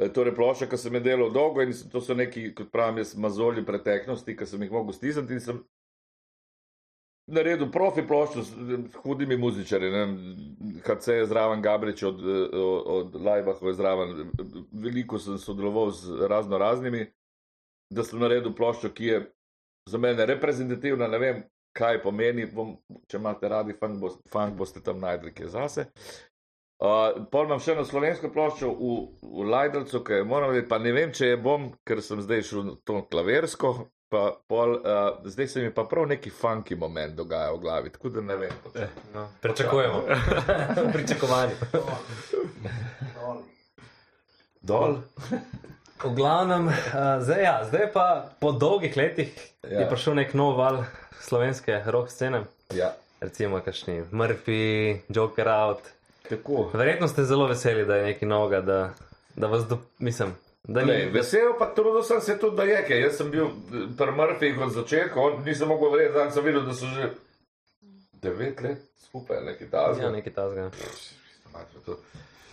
[0.00, 3.16] E, Torej, plošča, ki sem jo delal dolgo in to so neki, kot pravim, jaz
[3.20, 5.58] mazoli preteklosti, ki sem jih mogel stisniti in sem
[7.30, 8.52] naredil profi ploščo s
[9.02, 10.16] hudimi vem,
[10.84, 12.56] HC je zraven, Gabrič od, eh,
[12.96, 14.30] od Lajbaha je zraven.
[14.72, 17.06] Veliko sem sodeloval z razno raznimi,
[17.90, 19.20] da sem naredil ploščo, ki je
[19.88, 21.08] za mene reprezentativna.
[21.08, 22.46] Ne vem, kaj pomeni.
[22.46, 22.76] Bom,
[23.08, 25.86] če imate radi funk, bo, funk boste tam najdli kje zase.
[26.80, 30.78] Uh, pol imam še eno slovensko ploščo v, v Lajdalcu, ki je moram reči, pa
[30.80, 33.74] ne vem, če je bom, ker sem zdaj šel to klaversko.
[34.10, 34.80] Pa pol, uh,
[35.24, 38.50] zdaj se mi pa prav neki funky moment dogaja v glavi, tako da ne vem.
[38.64, 38.86] točno.
[39.14, 40.02] No, pričakujemo.
[40.92, 41.54] Pričakovanje.
[44.60, 44.96] Dol.
[46.04, 46.74] V glavnem, uh,
[47.22, 48.06] zdaj, ja, zdaj pa
[48.40, 49.30] po dolgih letih.
[49.62, 49.80] Ja.
[49.80, 50.82] je prišel nek nov val
[51.20, 52.44] slovenske rock scene.
[52.74, 55.82] Ja, Recimo, kakšni Murphy, Joker Out.
[56.28, 56.70] tako.
[56.72, 58.94] Verjetno ste zelo veseli, da je nekaj novega, da,
[59.36, 60.32] da vas, do, mislim,
[60.68, 61.10] ni.
[61.10, 63.00] Vesel pa trudil sem se tudi, da je kaj.
[63.00, 63.48] Jaz sem bil
[63.96, 67.10] pri Murphyju od začetka, nisem mogel verjeti, da sem videl, da so že
[68.12, 70.10] devet let skupaj, nekaj Ja, tasga.
[70.10, 70.70] nekaj tasga.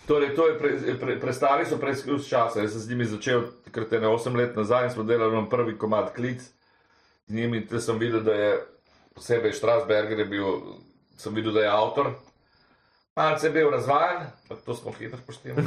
[0.06, 2.60] Torej, to je pre, pre, prestali so preizkus časa.
[2.60, 5.48] Jaz sem z njimi začel, takrat je ne 8 let nazaj in smo delali na
[5.48, 6.40] prvi komad klic.
[7.26, 8.54] Z njimi te sem videl, da je
[9.14, 10.46] posebej Strasberger je bil,
[11.16, 12.10] sem videl, da je avtor.
[13.18, 15.62] Malce je bil razvajen, ampak to smo hitro poštili.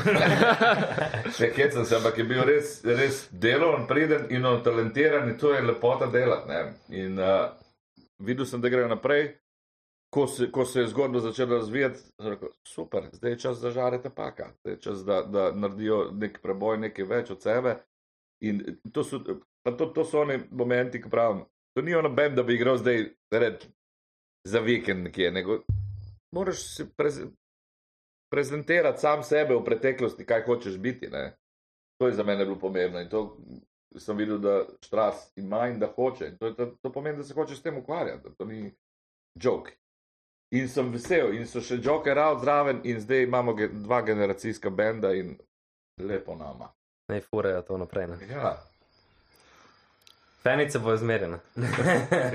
[1.36, 5.62] Še hecam se, ampak je bil res, res deloven, priden in talentiran in to je
[5.62, 6.48] lepota delati.
[6.48, 6.62] ne.
[7.04, 7.50] In uh,
[8.24, 9.34] videl sem, da grejo naprej.
[10.12, 13.72] Ko se, ko se je zgodba začela razvijati, sem rekel, super, zdaj je čas za
[13.72, 17.78] žare tapaka, zdaj je čas, da, da naredijo nek preboj, nekaj več od sebe.
[18.44, 18.60] In
[18.92, 21.46] to so, to, to so oni momenti, ki pravim,
[21.76, 23.64] to ni ono bend, da bi igral zdaj red,
[24.44, 25.62] za vikend nekje, nego
[26.32, 27.22] moraš si prez,
[28.32, 31.08] prezentirati sam sebe v preteklosti, kaj hočeš biti.
[31.12, 31.36] Ne?
[32.00, 33.38] To je za mene bilo pomembno in to
[33.98, 36.28] sem videl, da štras ima in da hoče.
[36.28, 38.72] In to, je, to, to pomeni, da se hočeš s tem ukvarjati, da to ni
[39.36, 39.72] joke.
[40.52, 44.70] In sem vesel, in so še joker out zraven, in zdaj imamo ge, dva generacijska
[44.70, 45.38] benda in
[46.00, 46.72] lepo nama.
[47.12, 48.08] Naj furejo to naprej.
[48.08, 48.18] Ne.
[48.32, 48.58] Ja.
[50.44, 51.38] Fenice bo izmerjene,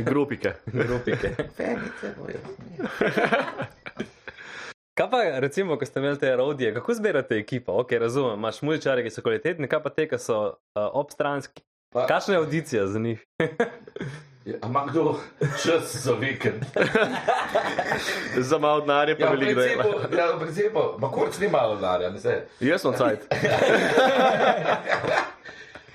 [0.04, 0.52] Grupike.
[0.72, 1.34] grupike.
[4.96, 7.72] Kaj pa, recimo, ko ste imeli te rodije, kako zbirate ekipo?
[7.74, 10.54] Ok, razumem, imaš muzičare, ki so kvalitetni, kaj pa te, ki so uh,
[10.94, 11.62] obstranski?
[11.92, 13.26] Pa- Kakšna je audicija za njih?
[14.46, 15.18] Ja, Ima kdo
[15.60, 16.62] čas za vikend?
[18.38, 19.84] Za malo denarja pa Ja, veliko dela.
[20.18, 22.46] ja, v principu, ma kurc ni malo denarja, ne se.
[22.60, 23.26] Jaz sem cajt.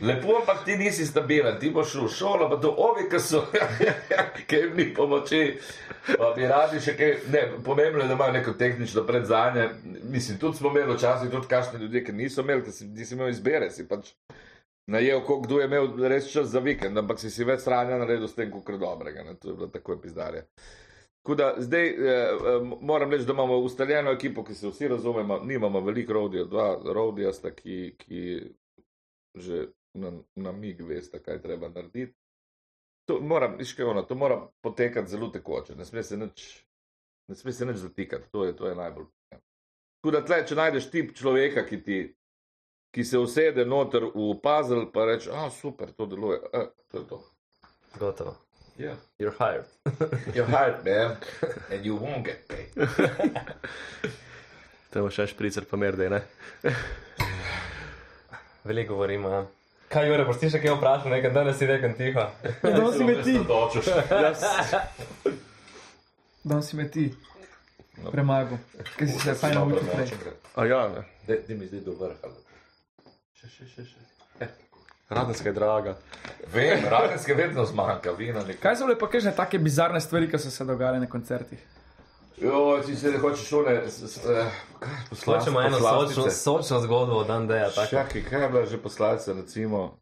[0.01, 3.43] Lepo, ampak ti nisi stabilen, ti boš šel v šolo, pa to ovi, ki so,
[4.49, 5.41] ki jim ni pomoči,
[6.07, 9.67] pa bi radi še kaj, ne, pomembno je, da imajo neko tehnično predzanje.
[10.09, 13.29] Mislim, tudi smo imeli včasih tudi kakšne ljudi, ki niso imeli, ker si, nisi imel
[13.29, 14.09] izbere, si pač
[14.89, 18.25] najel, ko, kdo je imel res čas za vikend, ampak si si več stranja naredil
[18.27, 20.47] s tem, kot dobrega, ne, to je bilo tako pizdarje.
[21.21, 25.37] Tako da zdaj eh, eh, moram reči, da imamo ustaljeno ekipo, ki se vsi razumemo,
[25.45, 28.23] nimamo veliko rodijo, dva rodija sta, ki, ki
[29.37, 32.13] že na, na mig veste, kaj treba narediti.
[33.09, 36.45] To, moram, iškevno, to mora potekati zelo tekoče, ne sme se nič,
[37.27, 39.05] ne sme se nič zatikati, to je, to je najbolj.
[39.05, 39.47] pomembno.
[40.01, 41.97] Tako da tle, če najdeš tip človeka, ki ti
[42.91, 47.07] ki se usede noter v puzzle, pa reče, ah, super, to deluje, eh, to je
[47.07, 47.23] to.
[47.99, 48.35] Gotovo.
[48.77, 48.95] Yeah.
[49.19, 49.65] You're hired.
[50.35, 51.17] You're hired, man,
[51.71, 52.67] and you won't get paid.
[54.91, 56.19] Te imaš še špricer pa merde, ne?
[58.67, 59.47] Veliko govorimo.
[59.91, 59.93] Ja.
[59.93, 62.23] Kaj, Jure, boš ti še kaj vprašal, nekaj danes si rekel tiho.
[62.63, 63.33] Danes si me ti,
[66.43, 67.03] danes si me ti
[68.05, 68.61] premagal,
[68.95, 70.13] ker si se fajn naučil prej.
[70.55, 71.03] A ja, ne.
[71.27, 72.31] Daj mi zdaj do vrha.
[73.35, 74.47] Še, še, še, še.
[75.11, 75.97] Radenska je draga.
[76.53, 78.61] Vem, radenske vedno zmanjka, vina nekaj.
[78.63, 81.59] Kaj so bile pa kakšne take bizarne stvari, ki so se dogajale na koncertih?
[82.41, 84.51] Jo, ti se ne hočeš šole, s- s- eh,
[85.25, 87.69] Hočemo eno sočno, sočno zgodbo od Andeja.
[87.69, 87.89] tako.
[87.89, 89.97] Čakaj, kaj je bila že posledica, recimo?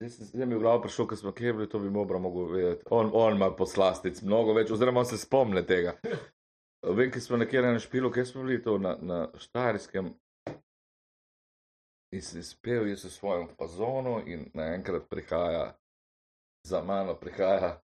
[0.00, 2.84] Zdaj mi je v glavo prišel, ker smo kje bili, to bi Mobra mogel vedeti.
[2.90, 5.96] On, on ima poslastic mnogo več, oziroma on se spomne tega.
[6.84, 10.14] Vem, ki smo nekje na špilu, kje smo bili to na, na Štajerskem.
[12.12, 15.74] In sem spel, jaz v svojem fazonu in naenkrat prihaja,
[16.62, 17.82] za mano prihaja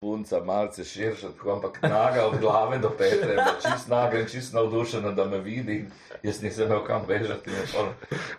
[0.00, 4.52] punca, malce širša, tako, ampak naga od glave do Petre, bila čist naga in čist
[4.52, 5.84] navdušena, da me vidi.
[6.22, 7.92] Jaz nisem imel kam bežati, in je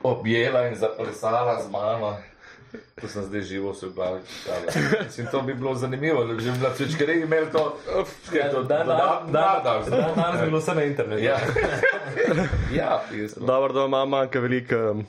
[0.03, 2.17] objela in zaplesala z mano.
[3.01, 4.21] To sem zdaj živo se glavi.
[4.43, 5.03] čakala.
[5.05, 7.77] Mislim, to bi bilo zanimivo, da bi že bila cvičkari imeli to.
[8.33, 10.15] Ja, to Dan dodatno danes nadav.
[10.15, 11.23] dan bi bilo vse na internetu.
[11.23, 11.37] Ja,
[12.77, 13.03] ja.
[13.37, 15.05] Dobro, da ima manjka veliko um,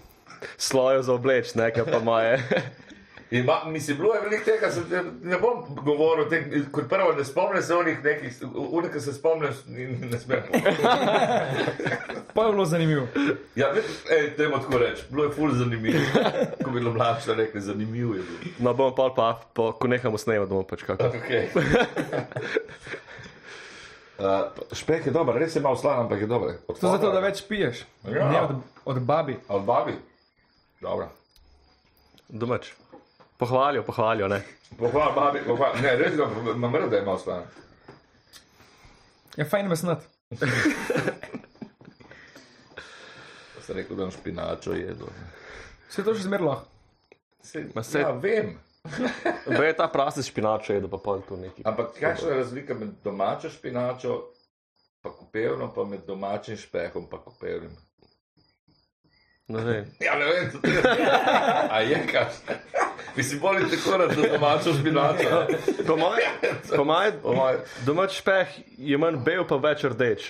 [0.57, 2.43] slojev za obleč, nekaj pa moje.
[3.31, 4.85] In ma, mislim, bilo je veliko tega, sem,
[5.23, 9.53] ne bom govoril, te, kot prvo ne spomnim se onih nekih, unih, ki se spomnim,
[9.69, 10.43] in ne smem.
[12.35, 13.07] Pa je bilo zanimivo.
[13.57, 13.73] Ja,
[14.11, 16.01] ej, temu tako reči, bilo je ful zanimivo.
[16.65, 18.55] Ko bi bilo mlajše, rekli, zanimivo je bilo.
[18.59, 21.05] No, bom pa, pa po, ko nehamo snemati, bomo pač kako.
[21.05, 21.49] Okay.
[24.19, 24.25] Uh,
[24.75, 26.57] špek je dober, res je malo slan, ampak je dober.
[26.67, 27.85] To zato, da več piješ.
[28.03, 28.27] Ja.
[28.31, 29.37] Ne od, od babi.
[29.49, 29.95] Od babi?
[30.83, 31.07] Dobro.
[32.29, 32.73] Domač.
[33.39, 34.43] Pohvalijo, pohvalijo, ne.
[34.79, 35.79] Pohvala babi, pohvala.
[35.81, 37.45] Ne, res ga imam rad, da je malo slan.
[39.37, 40.03] Je fajn me snat.
[43.55, 45.11] Pa sem rekel, da bom špinačo jedel.
[45.89, 46.67] Vse to še zmer lahko.
[47.41, 48.57] Se, Ma saj- ja, vem.
[49.49, 51.63] Ve ta prasti špinač, je da pa pol tu neki.
[51.65, 54.17] Ampak kakšna je razlika med domačo špinačo,
[55.01, 57.77] pa kupevno, pa med domačim špehom, pa kupevnim?
[59.49, 59.87] Ne vem.
[60.01, 60.83] Ja, ne vem, to je.
[61.75, 62.43] A je kaš?
[63.19, 65.39] Bi si bolj tako rad za domačo špinačo.
[65.87, 65.97] Po
[66.85, 70.29] mojem, po mojem, domač špeh je manj bel, pa več rdeč.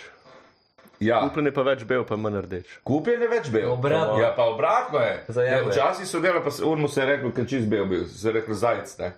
[1.00, 2.78] Ja, Kupljen je pa več bel, pa manj rdeč.
[2.88, 3.68] kupljen je več bil.
[3.70, 4.16] Obratno.
[4.18, 5.12] Ja, pa obratno je.
[5.46, 8.28] Ja, Včasih so delali, pa se urno se je rekel, ker čist bil bil, se
[8.28, 9.12] je rekel zajec, ne.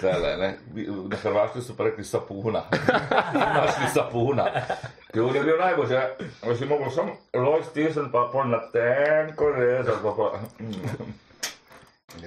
[0.00, 0.50] Tele, ne.
[1.12, 2.64] Na Hrvaški so pa rekli sapuna.
[3.60, 4.48] Našli sapuna.
[5.12, 6.00] Ki je bil najboljši,
[6.42, 10.00] da si mogel samo loj stisniti, pa pol na tenko rezati.
[10.02, 10.32] Pa pa...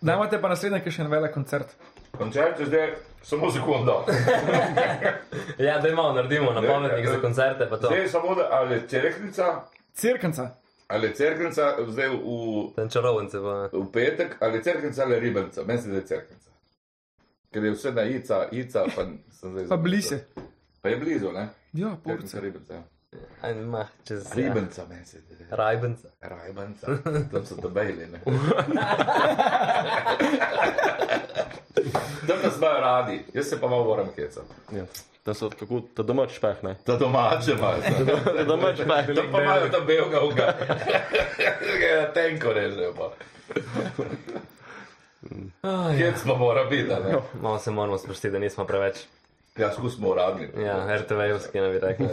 [0.00, 1.72] Da imate pa naslednji, ki še en velik koncert.
[2.18, 2.90] Koncert je zdaj
[3.24, 3.94] samo sekundo.
[5.58, 7.86] Ja, da imamo, naredimo na pametnik za koncerte, pa to.
[7.88, 9.46] Zdaj je samo, da ali je cerknica,
[9.94, 10.50] Cirkanca.
[10.88, 12.18] ali je cerknica zdaj v,
[12.76, 13.54] Ten čarovnice pa.
[13.72, 15.64] v petek, ali je cerknica ali ribenca.
[15.64, 16.50] Meni se zdi, da je cerknica.
[17.52, 19.02] Ker je vse na ica, ica, pa
[19.32, 19.68] sem zdaj.
[19.68, 20.18] Pa bliže.
[20.82, 21.48] Pa je blizu, ne?
[21.72, 22.40] Ja, porce.
[22.40, 22.82] ribenca.
[23.20, 23.48] Ja.
[23.48, 24.32] Aj, ma, čez.
[24.34, 25.34] Ribenca, meni se zdi.
[25.50, 26.08] Rajbenca.
[26.20, 26.86] Rajbanca,
[27.32, 28.06] tam so dobejali.
[28.12, 28.20] ne.
[32.26, 34.46] Tam nas imajo radi, jaz se pa malo moram hecati.
[34.72, 34.84] Ja.
[35.24, 36.76] Da so tako, da domač špeh, ne.
[36.86, 37.76] Da domače imajo.
[38.36, 39.06] Da domač špeh.
[39.16, 40.54] Tam pa imajo tam belga uga.
[41.80, 43.10] Ga je tenko režejo pa.
[45.92, 47.16] Hec pa mora biti, a ne?
[47.42, 48.96] Malo se moramo sprostiti, da nismo preveč.
[49.56, 50.48] Ja, skusimo uradni.
[50.64, 52.06] Ja, RTV-ovski, ne bi rekel.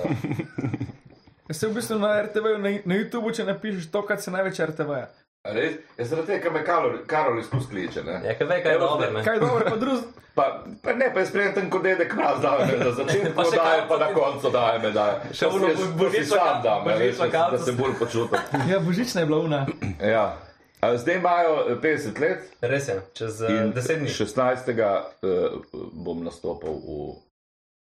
[1.53, 4.89] Se v bistvu na RTV, na, na YouTubu, če napišeš to, kar se največ RTV.
[4.89, 5.05] -ja.
[5.43, 5.73] A Res?
[5.97, 8.21] Je zaradi tega, ker me Karol, Karol izkus kliče, ne?
[8.25, 9.23] Ja, kaj ve, kaj je dobro, ne?
[9.23, 10.03] Kaj je dobro, pa drug.
[10.35, 10.43] Pa,
[10.83, 13.97] pa ne, pa je spremljen kot dedek nas, da me na začetku Pa daje, pa
[13.97, 15.19] na koncu daje me daje.
[15.33, 17.93] Še ono Pa si- bo- pa si božična sam dam, veš, da se- da bolj
[17.99, 18.39] počutim.
[18.69, 19.65] Ja, božična je bila una.
[20.13, 20.37] Ja.
[20.81, 24.09] A Zdaj imajo eh, 50 let Res je, čez uh, in deset dni.
[24.09, 24.73] 16.
[25.21, 25.61] Uh,
[25.93, 27.13] bom nastopil v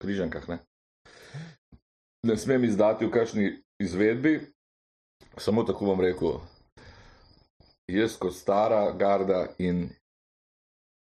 [0.02, 0.48] Križankah.
[0.48, 0.58] Ne?
[2.22, 4.40] Ne smem izdati v kakšni izvedbi,
[5.36, 6.38] samo tako bom rekel.
[7.86, 9.88] Jaz kot stara garda in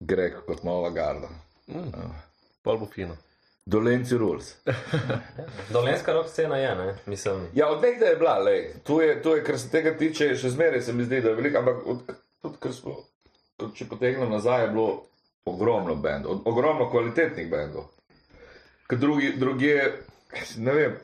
[0.00, 1.28] greh kot nova garda.
[2.62, 3.16] Pol bo fino.
[3.66, 4.56] Dolenci rules.
[5.72, 6.94] Dolenska rock scena je, ne?
[7.06, 7.46] Mislim.
[7.54, 8.74] Ja, od nekdaj je bila, lej.
[8.84, 11.34] To je, to je, kar se tega tiče, še zmeraj se mi zdi, da je
[11.38, 12.00] veliko, ampak od,
[12.42, 12.96] tudi, ker smo,
[13.74, 14.88] če potegnemo nazaj, je bilo
[15.46, 17.86] ogromno bendov, ogromno kvalitetnih bendov.
[18.90, 19.76] Ker drugi, drugi,
[20.58, 20.98] ne vem,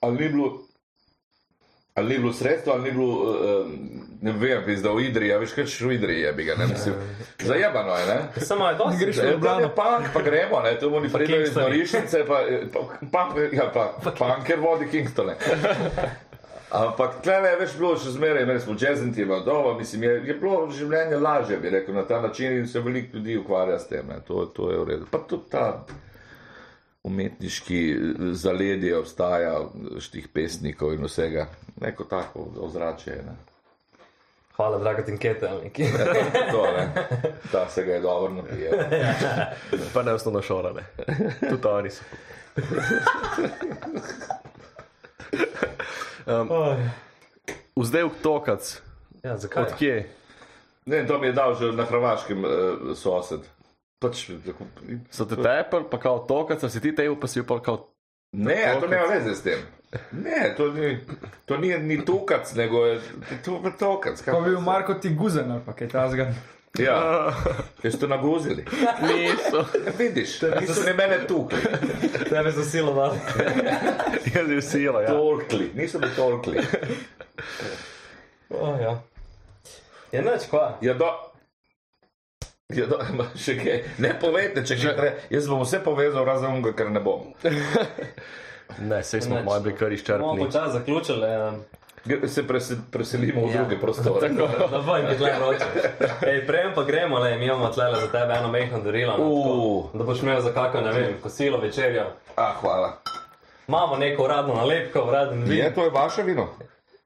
[0.00, 0.58] ali ni bilo.
[1.94, 3.66] Ali ni bilo sredstva, ali ni bilo, uh,
[4.22, 6.68] ne vem, zdaj v Idriji, a veš, kaj še v Idriji je, bi ga ne
[6.70, 6.94] mislim.
[7.42, 8.46] Zajebano je, ne?
[8.46, 9.00] Samo je dosti.
[9.04, 9.60] Greš v Ja, Ljubljano.
[9.60, 11.66] je punk, pa gremo, ne, tu oni pridejo iz Kingstoni.
[11.66, 12.38] Norišnice, pa,
[12.72, 15.34] pa, punk, ja, pa, punker vodi Kingstone.
[16.70, 20.68] Ampak tle je več bilo še zmeraj, imeli smo jazzinti, doma, mislim, je, je bilo
[20.70, 24.20] življenje lažje, bi rekel, na ta način in se veliko ljudi ukvarja s tem, ne,
[24.22, 25.08] to, to je v redu.
[25.10, 25.64] Pa tudi ta
[27.02, 27.96] umetniški eh,
[28.32, 29.60] zaledje obstaja,
[29.98, 31.46] štih pesnikov in vsega,
[31.80, 33.36] neko tako ozračje je, ne.
[34.56, 35.48] Hvala, draga Tinkete.
[35.48, 35.84] ali neki.
[36.52, 36.92] To, ne.
[37.52, 38.70] Ta se ga je dobro napije.
[39.94, 40.84] Pa ne osnovna šola, ne.
[41.50, 42.02] Tudi oni so.
[46.26, 46.48] Um,
[47.76, 48.82] Vzdevk tokac,
[49.22, 49.62] Ja, zakaj?
[49.62, 50.08] odkje?
[50.86, 52.50] Ne, to mi je dal že na hrvaškem uh,
[52.94, 53.40] sosed.
[54.00, 54.64] Pač, tako,
[55.12, 57.86] So te tepel, pa kao tokac, a si ti tepel, pa si upal kao.
[58.32, 59.58] ne, to nema veze s tem.
[60.12, 60.98] Ne, to ni,
[61.44, 63.00] to ni, ni tukac, nego je
[63.44, 64.22] to tokac.
[64.24, 66.32] Pa bi bil Marko ti guzen ali pa kaj tasga.
[66.78, 67.34] Ja,
[67.82, 68.64] ker ste naguzili.
[69.02, 69.64] Niso.
[69.86, 71.58] Ja, vidiš, niso ne mene tukli,
[72.28, 73.18] Tebe so silovali.
[74.34, 75.08] Jaz bi sila, ja.
[75.10, 76.62] tolkli, niso me tolkli.
[78.50, 79.02] Oh, ja.
[80.12, 80.78] Je noč, kva?
[80.80, 81.10] Ja, do,
[82.72, 84.94] ja, do, ma, še kaj, ne povejte, če že.
[85.30, 87.32] Jaz bom vse povezal, razen unga, ker ne bom.
[88.80, 90.38] Ne, sej smo malo bili kar Bomo izčrpni.
[90.40, 91.26] počasi zaključili.
[92.04, 93.56] Gre- Se prese, preselimo v Ja.
[93.58, 94.28] druge prostore.
[94.70, 95.66] Da boj mi tle roče.
[96.24, 99.16] Ej, prejem pa gremo, le, mi imamo tle za tebe eno mehko darilo.
[99.18, 99.84] no, Uh.
[99.84, 102.06] tako, Da boš imel za kako, ne vem, kosilo, večerjo.
[102.36, 102.92] Ah, hvala.
[103.68, 105.58] Imamo neko uradno nalepko, uraden vin.
[105.58, 106.48] Je, to je vaše vino?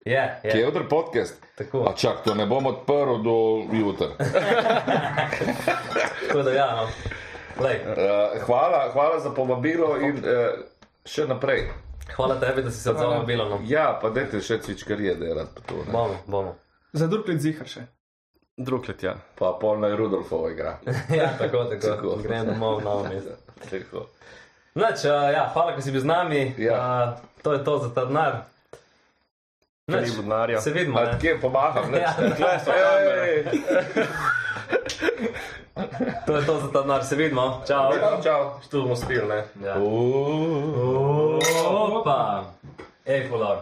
[0.04, 0.50] Je, je.
[0.52, 1.40] Kevdr podcast.
[1.54, 1.86] Tako.
[1.88, 4.06] A čak, to ne bom odprl do jutra.
[6.34, 6.82] Da ja, no.
[7.62, 10.24] Uh, hvala, hvala za povabilo in uh,
[11.06, 11.68] še naprej.
[12.16, 13.48] hvala tebi, da si se odzval bilo.
[13.48, 13.60] No.
[13.64, 15.76] Ja, pa dajte še cvičkarije, da je rad pa to.
[15.86, 15.92] Ne?
[15.92, 16.56] Bomo, bomo.
[16.92, 17.86] Za druglet zihar še.
[18.56, 19.14] Drug let, ja.
[19.38, 20.78] Pa polna je Rudolfova igra.
[21.20, 21.86] ja, tako, tako.
[21.86, 22.16] Tako.
[22.22, 23.38] Grem domov na mesto.
[23.70, 24.08] Tako.
[24.74, 26.42] Noč, uh, ja, hvala, ko si bil z nami.
[26.58, 26.74] Ja.
[26.82, 28.42] Uh, to je to za ta denar.
[29.86, 30.60] Ni vodnarja.
[30.60, 31.18] Se vidimo, A ne?
[31.20, 31.90] kje pomagam?
[31.90, 31.98] Ne?
[31.98, 32.12] Ja.
[32.14, 33.44] Tle so kamere.
[36.26, 37.62] To je to za ta denar, se vidimo.
[37.68, 37.92] Čau.
[37.92, 38.50] Čau, čau.
[38.70, 39.44] Tu bomo spili, ne.
[39.62, 39.76] Ja.
[41.68, 42.44] Opa!
[43.04, 43.58] Ej, fular.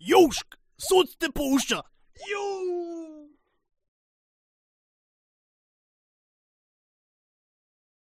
[0.00, 1.82] Južk, sod te pušča.
[2.24, 2.57] Južk.